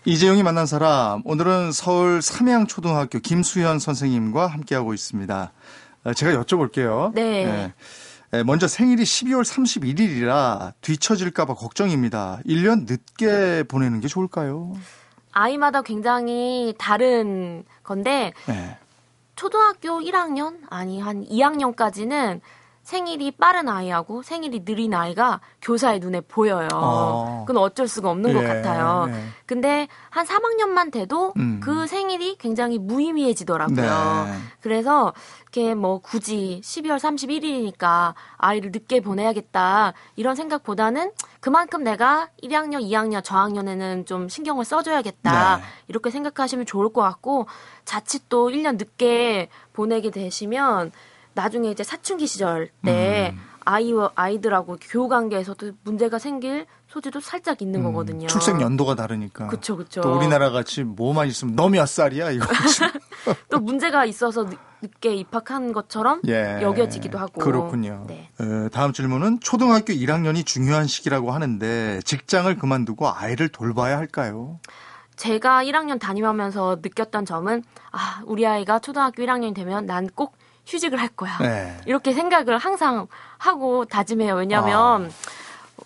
이재용이 0.04 0.42
만난 0.42 0.66
사람 0.66 1.22
오늘은 1.24 1.72
서울 1.72 2.20
삼양초등학교 2.20 3.20
김수현 3.20 3.78
선생님과 3.78 4.46
함께하고 4.46 4.92
있습니다. 4.92 5.52
어, 6.04 6.12
제가 6.12 6.38
여쭤볼게요. 6.42 7.14
네. 7.14 7.22
예, 7.46 7.72
먼저 8.42 8.66
생일이 8.66 9.02
12월 9.02 9.42
31일이라 9.42 10.72
뒤처질까봐 10.80 11.54
걱정입니다. 11.54 12.40
1년 12.46 12.86
늦게 12.88 13.64
보내는 13.64 14.00
게 14.00 14.08
좋을까요? 14.08 14.72
아이마다 15.32 15.82
굉장히 15.82 16.74
다른 16.78 17.64
건데 17.82 18.32
네. 18.46 18.78
초등학교 19.36 20.00
1학년 20.00 20.58
아니 20.70 21.00
한 21.00 21.24
2학년까지는 21.24 22.40
생일이 22.84 23.30
빠른 23.30 23.68
아이하고 23.68 24.22
생일이 24.22 24.62
느린 24.64 24.92
아이가 24.92 25.40
교사의 25.62 26.00
눈에 26.00 26.20
보여요. 26.20 26.68
어. 26.74 27.44
그건 27.46 27.62
어쩔 27.62 27.88
수가 27.88 28.10
없는 28.10 28.34
것 28.34 28.42
예, 28.44 28.46
같아요. 28.46 29.06
예. 29.08 29.14
근데 29.46 29.88
한 30.10 30.26
3학년만 30.26 30.92
돼도 30.92 31.32
음. 31.38 31.60
그 31.62 31.86
생일이 31.86 32.36
굉장히 32.36 32.78
무의미해지더라고요. 32.78 33.76
네. 34.26 34.32
그래서 34.60 35.14
이렇게 35.40 35.74
뭐 35.74 35.98
굳이 35.98 36.60
12월 36.62 36.98
31일이니까 36.98 38.12
아이를 38.36 38.70
늦게 38.70 39.00
보내야겠다 39.00 39.94
이런 40.16 40.34
생각보다는 40.34 41.12
그만큼 41.40 41.84
내가 41.84 42.28
1학년, 42.42 42.82
2학년, 42.82 43.24
저학년에는 43.24 44.04
좀 44.04 44.28
신경을 44.28 44.64
써줘야겠다 44.64 45.56
네. 45.56 45.62
이렇게 45.88 46.10
생각하시면 46.10 46.66
좋을 46.66 46.92
것 46.92 47.00
같고 47.00 47.46
자칫 47.86 48.28
또 48.28 48.50
1년 48.50 48.76
늦게 48.76 49.48
보내게 49.72 50.10
되시면 50.10 50.92
나중에 51.34 51.70
이제 51.70 51.82
사춘기 51.82 52.26
시절 52.26 52.70
때 52.84 53.32
음. 53.34 53.40
아이와 53.66 54.10
아이들하고 54.14 54.76
교우 54.80 55.08
관계에서도 55.08 55.72
문제가 55.84 56.18
생길 56.18 56.66
소지도 56.86 57.20
살짝 57.20 57.62
있는 57.62 57.80
음, 57.80 57.84
거거든요. 57.86 58.26
출생 58.26 58.60
연도가 58.60 58.94
다르니까. 58.94 59.46
그쵸, 59.48 59.76
그쵸. 59.76 60.00
또 60.02 60.12
우리나라 60.16 60.50
같이 60.50 60.84
뭐만 60.84 61.26
있으면 61.28 61.54
너몇 61.56 61.88
살이야 61.88 62.30
이거. 62.32 62.46
또 63.48 63.58
문제가 63.58 64.04
있어서 64.04 64.44
늦- 64.46 64.58
늦게 64.82 65.14
입학한 65.14 65.72
것처럼 65.72 66.20
예. 66.28 66.58
여겨지기도 66.60 67.18
하고. 67.18 67.40
그렇군요. 67.40 68.04
네. 68.06 68.28
에, 68.38 68.68
다음 68.68 68.92
질문은 68.92 69.40
초등학교 69.40 69.94
1학년이 69.94 70.44
중요한 70.44 70.86
시기라고 70.86 71.32
하는데 71.32 72.00
직장을 72.04 72.54
그만두고 72.58 73.08
아이를 73.08 73.48
돌봐야 73.48 73.96
할까요? 73.96 74.60
제가 75.16 75.64
1학년 75.64 75.98
다니면서 75.98 76.80
느꼈던 76.82 77.24
점은 77.24 77.62
아, 77.92 78.20
우리 78.26 78.46
아이가 78.46 78.78
초등학교 78.78 79.22
1학년이 79.22 79.54
되면 79.54 79.86
난 79.86 80.08
꼭 80.14 80.36
휴직을 80.66 81.00
할 81.00 81.08
거야. 81.08 81.38
네. 81.38 81.76
이렇게 81.86 82.12
생각을 82.12 82.58
항상 82.58 83.06
하고 83.38 83.84
다짐해요. 83.84 84.34
왜냐하면 84.34 85.06
아. 85.06 85.08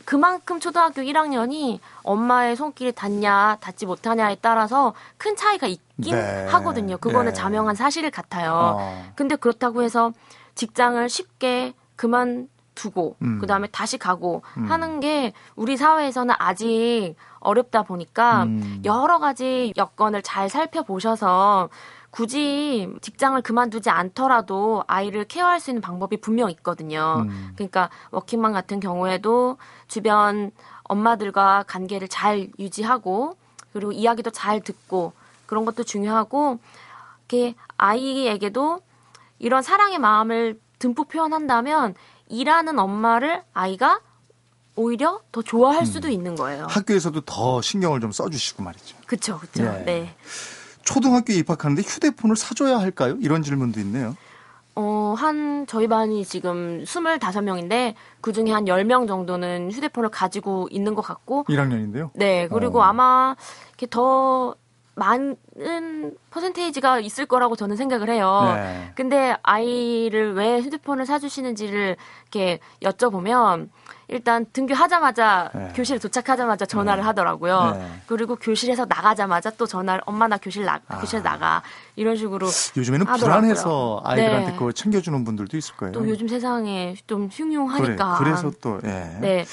그만큼 0.04 0.60
초등학교 0.60 1.02
1학년이 1.02 1.80
엄마의 2.02 2.56
손길이 2.56 2.92
닿냐 2.92 3.58
닿지 3.60 3.86
못하냐에 3.86 4.36
따라서 4.40 4.94
큰 5.16 5.36
차이가 5.36 5.66
있긴 5.66 6.14
네. 6.14 6.46
하거든요. 6.46 6.96
그거는 6.98 7.32
예. 7.32 7.34
자명한 7.34 7.74
사실 7.74 8.10
같아요. 8.10 8.76
어. 8.78 9.12
근데 9.14 9.36
그렇다고 9.36 9.82
해서 9.82 10.12
직장을 10.54 11.08
쉽게 11.08 11.74
그만 11.96 12.48
두고 12.74 13.16
음. 13.22 13.38
그다음에 13.40 13.66
다시 13.72 13.98
가고 13.98 14.42
하는 14.68 15.00
게 15.00 15.32
우리 15.56 15.76
사회에서는 15.76 16.34
아직 16.38 17.16
어렵다 17.40 17.82
보니까 17.82 18.44
음. 18.44 18.80
여러 18.84 19.18
가지 19.18 19.72
여건을 19.76 20.22
잘 20.22 20.48
살펴보셔서 20.48 21.68
굳이 22.18 22.92
직장을 23.00 23.40
그만두지 23.42 23.90
않더라도 23.90 24.82
아이를 24.88 25.24
케어할 25.24 25.60
수 25.60 25.70
있는 25.70 25.80
방법이 25.80 26.20
분명 26.20 26.50
있거든요. 26.50 27.24
음. 27.28 27.52
그러니까 27.54 27.90
워킹맘 28.10 28.52
같은 28.52 28.80
경우에도 28.80 29.56
주변 29.86 30.50
엄마들과 30.82 31.62
관계를 31.68 32.08
잘 32.08 32.48
유지하고 32.58 33.36
그리고 33.72 33.92
이야기도 33.92 34.30
잘 34.30 34.60
듣고 34.60 35.12
그런 35.46 35.64
것도 35.64 35.84
중요하고 35.84 36.58
이렇게 37.28 37.54
아이에게도 37.76 38.80
이런 39.38 39.62
사랑의 39.62 40.00
마음을 40.00 40.60
듬뿍 40.80 41.06
표현한다면 41.06 41.94
일하는 42.26 42.80
엄마를 42.80 43.44
아이가 43.54 44.00
오히려 44.74 45.20
더 45.30 45.40
좋아할 45.42 45.86
수도 45.86 46.08
있는 46.08 46.34
거예요. 46.34 46.66
학교에서도 46.68 47.20
더 47.20 47.62
신경을 47.62 48.00
좀 48.00 48.10
써주시고 48.10 48.64
말이죠. 48.64 48.96
그쵸, 49.06 49.38
그쵸. 49.38 49.62
예. 49.62 49.84
네. 49.84 50.16
초등학교 50.88 51.34
입학하는데 51.34 51.82
휴대폰을 51.82 52.34
사줘야 52.34 52.78
할까요? 52.78 53.18
이런 53.20 53.42
질문도 53.42 53.78
있네요. 53.80 54.16
어, 54.74 55.14
한, 55.18 55.66
저희 55.66 55.86
반이 55.86 56.24
지금 56.24 56.82
25명인데, 56.84 57.94
그 58.22 58.32
중에 58.32 58.52
한 58.52 58.64
10명 58.64 59.06
정도는 59.06 59.70
휴대폰을 59.70 60.08
가지고 60.08 60.66
있는 60.70 60.94
것 60.94 61.02
같고, 61.02 61.44
1학년인데요. 61.44 62.10
네, 62.14 62.48
그리고 62.48 62.80
어. 62.80 62.84
아마, 62.84 63.36
이렇게 63.68 63.86
더 63.90 64.54
많은 64.94 65.36
퍼센테이지가 66.30 67.00
있을 67.00 67.26
거라고 67.26 67.54
저는 67.54 67.76
생각을 67.76 68.08
해요. 68.08 68.40
네. 68.54 68.92
근데 68.94 69.36
아이를 69.42 70.34
왜 70.34 70.60
휴대폰을 70.60 71.04
사주시는지를 71.04 71.96
이렇게 72.22 72.58
여쭤보면, 72.80 73.68
일단 74.08 74.46
등교하자마자 74.52 75.50
네. 75.54 75.72
교실에 75.74 75.98
도착하자마자 75.98 76.64
전화를 76.64 77.04
하더라고요. 77.06 77.76
네. 77.78 77.86
그리고 78.06 78.36
교실에서 78.36 78.86
나가자마자 78.86 79.50
또 79.50 79.66
전화를 79.66 80.00
엄마 80.06 80.26
나 80.28 80.38
교실 80.38 80.64
나 80.64 80.78
교실 81.00 81.22
나가 81.22 81.62
이런 81.94 82.16
식으로 82.16 82.46
요즘에는 82.76 83.06
하더라고요. 83.06 83.40
불안해서 83.40 84.00
아이들한테 84.04 84.50
네. 84.52 84.56
그거 84.56 84.72
챙겨주는 84.72 85.24
분들도 85.24 85.56
있을 85.58 85.76
거예요. 85.76 85.92
또 85.92 86.08
요즘 86.08 86.26
세상에 86.26 86.94
좀 87.06 87.28
그래, 87.28 87.36
흉흉하니까. 87.36 88.18
그래 88.18 88.34
서 88.36 88.50
또 88.60 88.80
예. 88.84 89.16
네. 89.20 89.44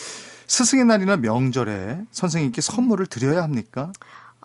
스승의 0.48 0.86
날이나 0.86 1.18
명절에 1.18 2.00
선생님께 2.12 2.62
선물을 2.62 3.08
드려야 3.08 3.44
합니까? 3.44 3.92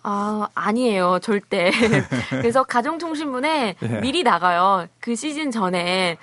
아, 0.03 0.47
아니에요. 0.55 1.19
절대. 1.21 1.71
그래서 2.31 2.63
가정통신문에 2.63 3.75
예. 3.81 3.87
미리 4.01 4.23
나가요. 4.23 4.87
그 4.99 5.15
시즌 5.15 5.51
전에 5.51 6.17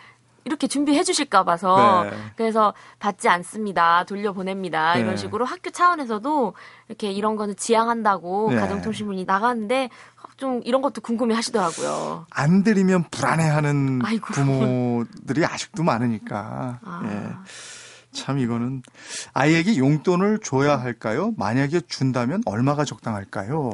이렇게 0.49 0.67
준비해 0.67 1.05
주실까 1.05 1.45
봐서 1.45 2.05
네. 2.05 2.17
그래서 2.37 2.73
받지 2.99 3.29
않습니다. 3.29 4.05
돌려보냅니다. 4.05 4.95
네. 4.95 5.01
이런 5.01 5.17
식으로 5.17 5.45
학교 5.45 5.71
차원에서도 5.71 6.55
이렇게 6.89 7.13
이런 7.13 7.37
거는 7.37 7.57
지양한다고 7.57 8.51
네. 8.51 8.57
가정통신문이 8.57 9.25
나가는데 9.25 9.91
좀 10.39 10.63
이런 10.65 10.81
것도 10.83 11.01
궁금해 11.03 11.35
하시더라고요. 11.35 12.27
안 12.31 12.63
드리면 12.63 13.05
불안해하는 13.11 14.01
아이고. 14.05 14.33
부모들이 14.33 15.45
아직도 15.45 15.83
많으니까. 15.83 16.79
아. 16.83 17.03
예. 17.05 17.35
참 18.13 18.39
이거는 18.39 18.83
아이에게 19.35 19.77
용돈을 19.77 20.39
줘야 20.43 20.81
할까요? 20.81 21.35
만약에 21.37 21.81
준다면 21.83 22.43
얼마가 22.47 22.85
적당할까요? 22.85 23.73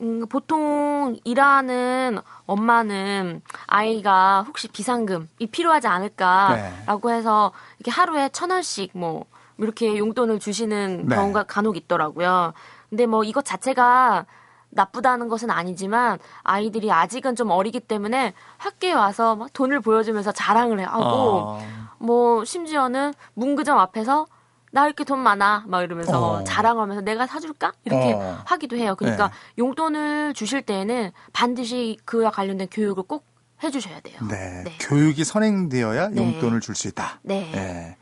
음, 0.00 0.26
보통 0.28 1.16
일하는 1.24 2.18
엄마는 2.46 3.42
아이가 3.66 4.42
혹시 4.46 4.68
비상금이 4.68 5.46
필요하지 5.50 5.86
않을까라고 5.86 7.10
해서 7.10 7.52
이렇게 7.78 7.90
하루에 7.90 8.28
천 8.30 8.50
원씩 8.50 8.90
뭐 8.94 9.26
이렇게 9.58 9.96
용돈을 9.96 10.40
주시는 10.40 11.06
네. 11.08 11.14
경우가 11.14 11.44
간혹 11.44 11.76
있더라고요. 11.76 12.52
근데 12.90 13.06
뭐 13.06 13.24
이것 13.24 13.44
자체가 13.44 14.26
나쁘다는 14.70 15.28
것은 15.28 15.50
아니지만 15.50 16.18
아이들이 16.42 16.90
아직은 16.90 17.36
좀 17.36 17.50
어리기 17.50 17.80
때문에 17.80 18.34
학교에 18.58 18.92
와서 18.92 19.36
막 19.36 19.52
돈을 19.52 19.80
보여주면서 19.80 20.32
자랑을 20.32 20.84
하고 20.84 21.56
아, 21.56 21.58
뭐 21.98 22.44
심지어는 22.44 23.14
문구점 23.34 23.78
앞에서 23.78 24.26
나 24.74 24.86
이렇게 24.86 25.04
돈 25.04 25.20
많아 25.20 25.66
막 25.68 25.82
이러면서 25.84 26.32
어. 26.40 26.44
자랑하면서 26.44 27.02
내가 27.02 27.28
사줄까 27.28 27.74
이렇게 27.84 28.12
어. 28.12 28.42
하기도 28.44 28.76
해요. 28.76 28.96
그러니까 28.98 29.28
네. 29.28 29.34
용돈을 29.58 30.34
주실 30.34 30.62
때에는 30.62 31.12
반드시 31.32 31.96
그와 32.04 32.32
관련된 32.32 32.66
교육을 32.72 33.04
꼭 33.04 33.24
해주셔야 33.62 34.00
돼요. 34.00 34.18
네. 34.28 34.64
네. 34.64 34.76
교육이 34.80 35.22
선행되어야 35.22 36.08
네. 36.08 36.16
용돈을 36.16 36.60
줄 36.60 36.74
수 36.74 36.88
있다. 36.88 37.20
네. 37.22 37.52
예. 37.54 37.96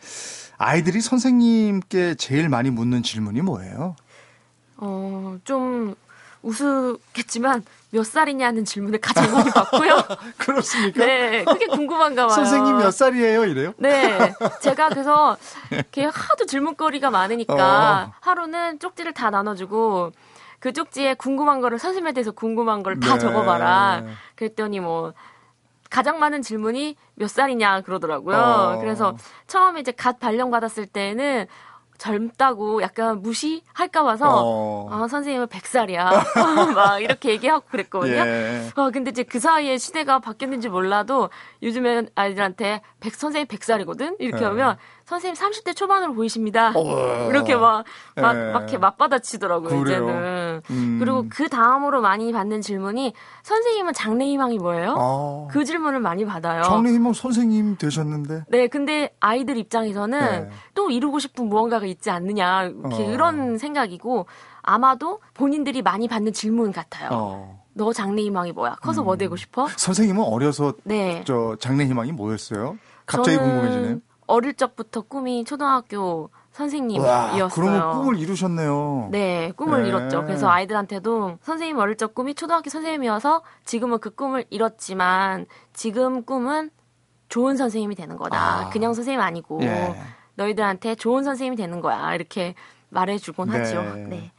아이들이 0.57 1.03
선생님께 1.03 2.15
제일 2.15 2.49
많이 2.49 2.71
묻는 2.71 3.03
질문이 3.03 3.43
뭐예요? 3.43 3.95
어, 4.79 5.37
좀 5.45 5.95
우스겠지만 6.43 7.65
몇 7.91 8.05
살이냐는 8.07 8.65
질문을 8.65 9.01
가장 9.01 9.31
많이 9.33 9.51
받고요. 9.51 10.03
그렇습니까? 10.39 11.05
네, 11.05 11.45
그게 11.45 11.67
궁금한가 11.67 12.27
봐요. 12.27 12.35
선생님 12.35 12.79
몇 12.79 12.91
살이에요? 12.91 13.45
이래요? 13.45 13.75
네. 13.77 14.33
제가 14.61 14.89
그래서 14.89 15.37
이렇게 15.71 16.05
하도 16.07 16.47
질문거리가 16.47 17.11
많으니까 17.11 18.09
어. 18.11 18.15
하루는 18.21 18.79
쪽지를 18.79 19.13
다 19.13 19.31
나눠주고 19.31 20.13
그 20.59 20.73
쪽지에 20.73 21.15
궁금한 21.15 21.61
거를 21.61 21.79
선생님에 21.79 22.13
대해서 22.13 22.31
궁금한 22.31 22.83
걸 22.83 22.99
다 22.99 23.15
네. 23.15 23.19
적어봐라. 23.19 24.05
그랬더니 24.37 24.81
뭐 24.81 25.13
가장 25.91 26.19
많은 26.19 26.41
질문이 26.41 26.97
몇 27.17 27.29
살이냐 27.29 27.83
그러더라고요. 27.83 28.37
어. 28.37 28.79
그래서 28.81 29.15
처음에 29.49 29.81
이제 29.81 29.93
갓 29.93 30.19
발령 30.19 30.51
받았을 30.51 30.87
때는 30.87 31.47
젊다고 31.99 32.83
약간 32.83 33.23
무시할까 33.23 34.03
봐서 34.03 34.43
어. 34.45 34.89
아 34.91 35.09
선생님은 35.09 35.47
100살이야 35.47 36.05
막 36.75 37.03
이렇게 37.03 37.31
얘기하고 37.31 37.65
그랬거든요. 37.71 38.15
예. 38.15 38.69
아, 38.75 38.91
근데 38.93 39.11
이제 39.11 39.23
그 39.23 39.39
사이에 39.39 39.79
시대가 39.79 40.19
바뀌었는지 40.19 40.69
몰라도 40.69 41.31
요즘엔 41.63 42.09
아이들한테 42.15 42.83
백, 43.01 43.15
선생님 43.15 43.47
100살이거든? 43.47 44.17
이렇게 44.19 44.41
네. 44.41 44.45
하면 44.47 44.77
선생님 45.13 45.35
30대 45.35 45.77
초반으로 45.77 46.15
보이십니다. 46.15 46.73
어. 46.75 47.29
이렇게 47.29 47.55
막, 47.55 47.85
막, 48.17 48.33
네. 48.33 48.53
막 48.53 48.63
이렇게 48.63 48.79
맞받아치더라고요, 48.79 49.69
그래요? 49.69 49.83
이제는. 49.83 50.63
음. 50.71 50.97
그리고 50.99 51.27
그 51.29 51.49
다음으로 51.49 52.01
많이 52.01 52.33
받는 52.33 52.61
질문이 52.61 53.13
선생님은 53.43 53.93
장래 53.93 54.25
희망이 54.27 54.59
뭐예요? 54.59 54.95
어. 54.99 55.49
그 55.51 55.65
질문을 55.65 56.01
많이 56.01 56.25
받아요. 56.25 56.63
장래 56.63 56.91
희망 56.91 57.13
선생님 57.13 57.77
되셨는데. 57.77 58.45
네, 58.49 58.69
근데 58.69 59.15
아이들 59.21 59.57
입장에서는 59.57 60.21
네. 60.21 60.51
또 60.75 60.91
이루고 60.91 61.19
싶은 61.19 61.49
무언가가 61.49 61.87
있지 61.87 62.11
않느냐, 62.11 62.65
이렇게 62.65 63.07
어. 63.07 63.11
이런 63.13 63.59
생각이고, 63.59 64.27
아마도 64.63 65.21
본인들이 65.35 65.83
많이 65.83 66.09
받는 66.09 66.33
질문 66.33 66.73
같아요. 66.73 67.09
어. 67.13 67.63
너 67.75 67.93
장래희망이 67.93 68.53
뭐야? 68.53 68.77
커서 68.83 69.03
뭐 69.03 69.17
되고 69.17 69.35
싶어? 69.37 69.67
선생님은 69.77 70.23
어려서 70.23 70.75
네. 70.85 71.23
저 71.27 71.57
장래희망이 71.59 72.13
뭐였어요? 72.13 72.77
갑자기 73.07 73.37
저는 73.39 73.51
궁금해지네요. 73.51 74.01
어릴 74.33 74.55
적부터 74.55 75.03
꿈이 75.03 75.45
초등학교 75.45 76.23
와, 76.23 76.29
선생님이었어요. 76.53 77.49
그러면 77.49 77.93
꿈을 77.93 78.19
이루셨네요. 78.19 79.09
네, 79.11 79.53
꿈을 79.57 79.83
네. 79.83 79.89
이뤘죠. 79.89 80.25
그래서 80.25 80.49
아이들한테도 80.49 81.39
선생님 81.43 81.77
어릴 81.79 81.97
적 81.97 82.15
꿈이 82.15 82.35
초등학교 82.35 82.71
선생님이어서 82.71 83.43
지금은 83.65 83.99
그 83.99 84.11
꿈을 84.11 84.47
이뤘지만 84.49 85.47
지금 85.75 86.25
꿈은 86.25 86.71
좋은 87.29 87.57
선생님이 87.59 87.95
되는 87.95 88.17
거다. 88.17 88.39
아. 88.39 88.71
그냥 88.71 88.95
선생님 88.95 89.21
아니고 89.21 89.61
예. 89.63 89.95
너희들한테 90.37 90.95
좋은 90.95 91.25
선생님이 91.25 91.57
되는 91.57 91.83
거야. 91.83 92.15
이렇게 92.15 92.55
말해주곤 92.89 93.51
네. 93.51 93.59
하죠. 93.59 93.83
네. 94.09 94.33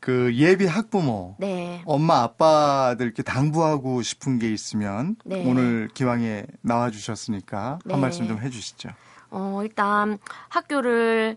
그 0.00 0.32
예비 0.34 0.66
학부모, 0.66 1.36
네. 1.38 1.82
엄마 1.84 2.22
아빠들께 2.22 3.22
당부하고 3.22 4.02
싶은 4.02 4.38
게 4.38 4.52
있으면 4.52 5.16
네. 5.24 5.48
오늘 5.48 5.88
기왕에 5.94 6.46
나와 6.60 6.90
주셨으니까 6.90 7.80
네. 7.84 7.94
한 7.94 8.00
말씀 8.00 8.26
좀 8.26 8.40
해주시죠. 8.40 8.90
어, 9.30 9.60
일단 9.62 10.18
학교를 10.48 11.36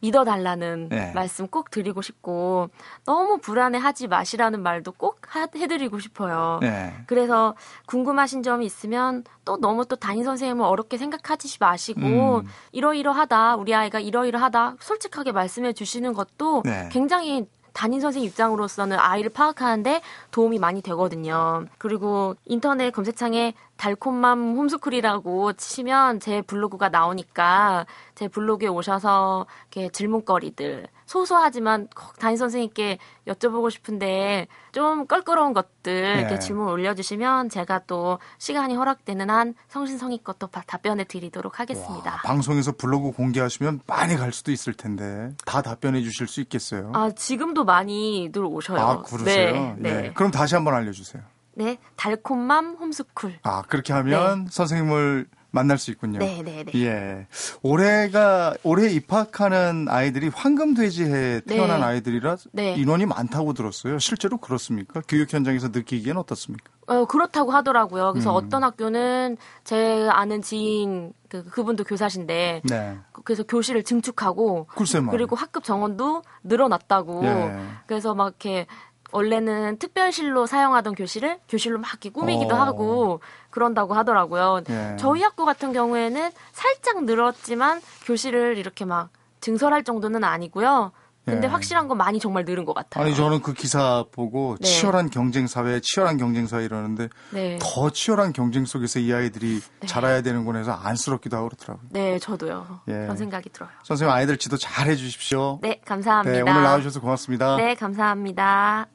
믿어달라는 0.00 0.88
네. 0.88 1.12
말씀 1.14 1.46
꼭 1.46 1.70
드리고 1.70 2.02
싶고 2.02 2.70
너무 3.04 3.38
불안해하지 3.38 4.08
마시라는 4.08 4.60
말도 4.60 4.92
꼭 4.92 5.20
하- 5.28 5.46
해드리고 5.54 6.00
싶어요. 6.00 6.58
네. 6.60 6.92
그래서 7.06 7.54
궁금하신 7.86 8.42
점이 8.42 8.66
있으면 8.66 9.22
또 9.44 9.58
너무 9.58 9.86
또 9.86 9.94
담임 9.94 10.24
선생님을 10.24 10.64
어렵게 10.64 10.98
생각하지 10.98 11.56
마시고 11.60 12.00
음. 12.00 12.42
이러이러하다 12.72 13.54
우리 13.56 13.74
아이가 13.76 14.00
이러이러하다 14.00 14.76
솔직하게 14.80 15.30
말씀해 15.30 15.72
주시는 15.72 16.14
것도 16.14 16.62
네. 16.64 16.88
굉장히 16.90 17.46
담임 17.72 18.00
선생님 18.00 18.28
입장으로서는 18.30 18.98
아이를 18.98 19.30
파악하는데 19.30 20.02
도움이 20.30 20.58
많이 20.58 20.82
되거든요. 20.82 21.66
그리고 21.78 22.36
인터넷 22.44 22.90
검색창에 22.90 23.54
달콤맘 23.76 24.56
홈스쿨이라고 24.56 25.54
치시면 25.54 26.20
제 26.20 26.42
블로그가 26.42 26.88
나오니까 26.88 27.86
제 28.14 28.28
블로그에 28.28 28.68
오셔서 28.68 29.46
이렇게 29.72 29.90
질문거리들 29.90 30.86
소소하지만 31.16 31.88
꼭 31.94 32.18
담임 32.18 32.36
선생님께 32.38 32.98
여쭤보고 33.26 33.70
싶은데 33.70 34.46
좀 34.72 35.06
껄끄러운 35.06 35.52
것들 35.52 35.92
이렇게 36.18 36.34
네. 36.34 36.38
질문 36.38 36.68
올려주시면 36.68 37.50
제가 37.50 37.82
또 37.86 38.18
시간이 38.38 38.74
허락되는 38.74 39.28
한 39.28 39.54
성신성의껏 39.68 40.38
또 40.38 40.46
바- 40.46 40.62
답변해 40.66 41.04
드리도록 41.04 41.60
하겠습니다. 41.60 42.10
와, 42.12 42.16
방송에서 42.24 42.72
블로그 42.72 43.10
공개하시면 43.12 43.80
많이 43.86 44.16
갈 44.16 44.32
수도 44.32 44.52
있을 44.52 44.72
텐데 44.72 45.34
다 45.44 45.60
답변해 45.60 46.00
주실 46.02 46.26
수 46.26 46.40
있겠어요? 46.40 46.92
아 46.94 47.10
지금도 47.10 47.64
많이들 47.64 48.42
오셔요. 48.44 48.78
아, 48.80 49.02
그러세요? 49.02 49.52
네, 49.52 49.74
네. 49.78 50.04
예. 50.06 50.12
그럼 50.14 50.30
다시 50.30 50.54
한번 50.54 50.74
알려주세요. 50.74 51.22
네, 51.54 51.76
달콤맘 51.96 52.76
홈스쿨. 52.80 53.34
아, 53.42 53.60
그렇게 53.68 53.92
하면 53.92 54.46
선생님을 54.50 55.26
만날 55.52 55.78
수 55.78 55.90
있군요. 55.90 56.18
네, 56.18 56.42
네, 56.42 56.64
네. 56.64 56.84
예. 56.84 57.26
올해가, 57.62 58.54
올해 58.64 58.88
입학하는 58.90 59.86
아이들이 59.88 60.28
황금돼지에 60.28 61.42
태어난 61.46 61.80
네. 61.80 61.86
아이들이라 61.86 62.36
네. 62.52 62.74
인원이 62.74 63.06
많다고 63.06 63.52
들었어요. 63.52 63.98
실제로 63.98 64.38
그렇습니까? 64.38 65.02
교육 65.06 65.32
현장에서 65.32 65.68
느끼기엔 65.68 66.16
어떻습니까? 66.16 66.72
어, 66.86 67.04
그렇다고 67.04 67.52
하더라고요. 67.52 68.12
그래서 68.12 68.30
음. 68.32 68.44
어떤 68.44 68.64
학교는 68.64 69.36
제 69.62 70.08
아는 70.10 70.42
지인 70.42 71.12
그, 71.28 71.44
그분도 71.44 71.84
교사신데 71.84 72.62
네. 72.64 72.98
그래서 73.24 73.42
교실을 73.44 73.84
증축하고. 73.84 74.66
그리고 75.10 75.36
학급 75.36 75.64
정원도 75.64 76.22
늘어났다고. 76.42 77.24
예. 77.24 77.56
그래서 77.86 78.14
막 78.14 78.28
이렇게 78.28 78.66
원래는 79.12 79.78
특별실로 79.78 80.46
사용하던 80.46 80.94
교실을 80.94 81.38
교실로 81.48 81.78
막 81.78 81.90
이렇게 81.92 82.10
꾸미기도 82.10 82.54
어. 82.54 82.58
하고 82.58 83.20
그런다고 83.50 83.94
하더라고요. 83.94 84.62
예. 84.70 84.96
저희 84.98 85.22
학교 85.22 85.44
같은 85.44 85.72
경우에는 85.72 86.30
살짝 86.52 87.04
늘었지만 87.04 87.80
교실을 88.06 88.56
이렇게 88.58 88.84
막 88.84 89.10
증설할 89.40 89.84
정도는 89.84 90.24
아니고요. 90.24 90.92
근데 91.24 91.46
예. 91.46 91.50
확실한 91.52 91.86
건 91.86 91.98
많이 91.98 92.18
정말 92.18 92.44
늘은 92.44 92.64
것 92.64 92.72
같아요. 92.74 93.04
아니 93.04 93.14
저는 93.14 93.42
그 93.42 93.52
기사 93.52 94.04
보고 94.10 94.56
네. 94.60 94.66
치열한 94.66 95.10
경쟁 95.10 95.46
사회, 95.46 95.78
치열한 95.80 96.16
경쟁 96.16 96.48
사회 96.48 96.64
이러는데 96.64 97.10
네. 97.30 97.58
더 97.60 97.90
치열한 97.90 98.32
경쟁 98.32 98.64
속에서 98.64 98.98
이 98.98 99.12
아이들이 99.12 99.60
네. 99.80 99.86
자라야 99.86 100.22
되는군 100.22 100.56
해서 100.56 100.72
안쓰럽기도 100.72 101.36
하고 101.36 101.48
그렇더라고요. 101.50 101.88
네, 101.90 102.18
저도요. 102.18 102.80
예. 102.88 102.92
그런 102.92 103.16
생각이 103.16 103.50
들어요. 103.50 103.70
선생님 103.84 104.12
아이들 104.12 104.36
지도 104.36 104.56
잘 104.56 104.88
해주십시오. 104.88 105.60
네, 105.62 105.80
감사합니다. 105.84 106.32
네, 106.44 106.50
오늘 106.50 106.64
나와주셔서 106.64 107.00
고맙습니다. 107.00 107.56
네, 107.56 107.76
감사합니다. 107.76 108.88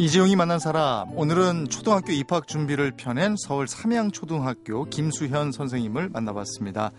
이재용이 0.00 0.34
만난 0.34 0.58
사람 0.58 1.10
오늘은 1.14 1.68
초등학교 1.68 2.10
입학 2.12 2.48
준비를 2.48 2.92
펴낸 2.96 3.36
서울 3.36 3.68
삼양초등학교 3.68 4.86
김수현 4.86 5.52
선생님을 5.52 6.08
만나봤습니다. 6.08 6.90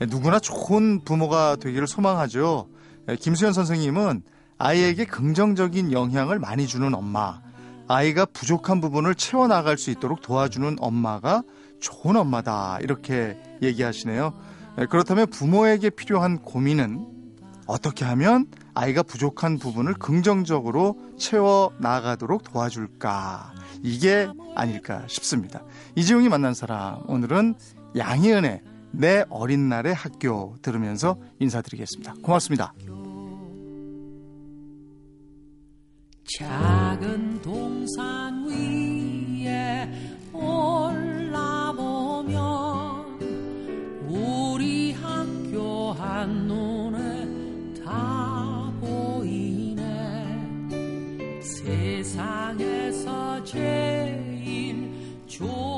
예, 0.00 0.06
누구나 0.06 0.40
좋은 0.40 1.00
부모가 1.04 1.54
되기를 1.54 1.86
소망하죠. 1.86 2.68
예, 3.08 3.14
김수현 3.14 3.52
선생님은 3.52 4.22
아이에게 4.58 5.04
긍정적인 5.04 5.92
영향을 5.92 6.40
많이 6.40 6.66
주는 6.66 6.92
엄마, 6.94 7.40
아이가 7.86 8.24
부족한 8.26 8.80
부분을 8.80 9.14
채워나갈 9.14 9.78
수 9.78 9.92
있도록 9.92 10.20
도와주는 10.20 10.78
엄마가 10.80 11.44
좋은 11.80 12.16
엄마다 12.16 12.78
이렇게 12.80 13.38
얘기하시네요. 13.62 14.32
예, 14.80 14.86
그렇다면 14.86 15.28
부모에게 15.28 15.90
필요한 15.90 16.38
고민은 16.40 17.06
어떻게 17.66 18.04
하면 18.04 18.46
아이가 18.74 19.02
부족한 19.02 19.58
부분을 19.58 19.94
긍정적으로 19.94 20.96
채워 21.18 21.72
나가도록 21.78 22.44
도와줄까? 22.44 23.52
이게 23.82 24.28
아닐까 24.54 25.04
싶습니다. 25.08 25.62
이지용이 25.94 26.28
만난 26.28 26.54
사람, 26.54 27.02
오늘은 27.06 27.54
양희은의 27.96 28.62
내 28.92 29.24
어린 29.28 29.68
날의 29.68 29.94
학교 29.94 30.56
들으면서 30.62 31.16
인사드리겠습니다. 31.38 32.14
고맙습니다. 32.22 32.72
작은 36.38 37.42
동산 37.42 38.46
위에 38.46 39.90
올라보면 40.32 41.52
우리 44.08 44.92
학교 44.92 45.92
한눈 45.92 46.71
세상에서 52.52 53.44
제일 53.44 54.90
좋은 55.26 55.71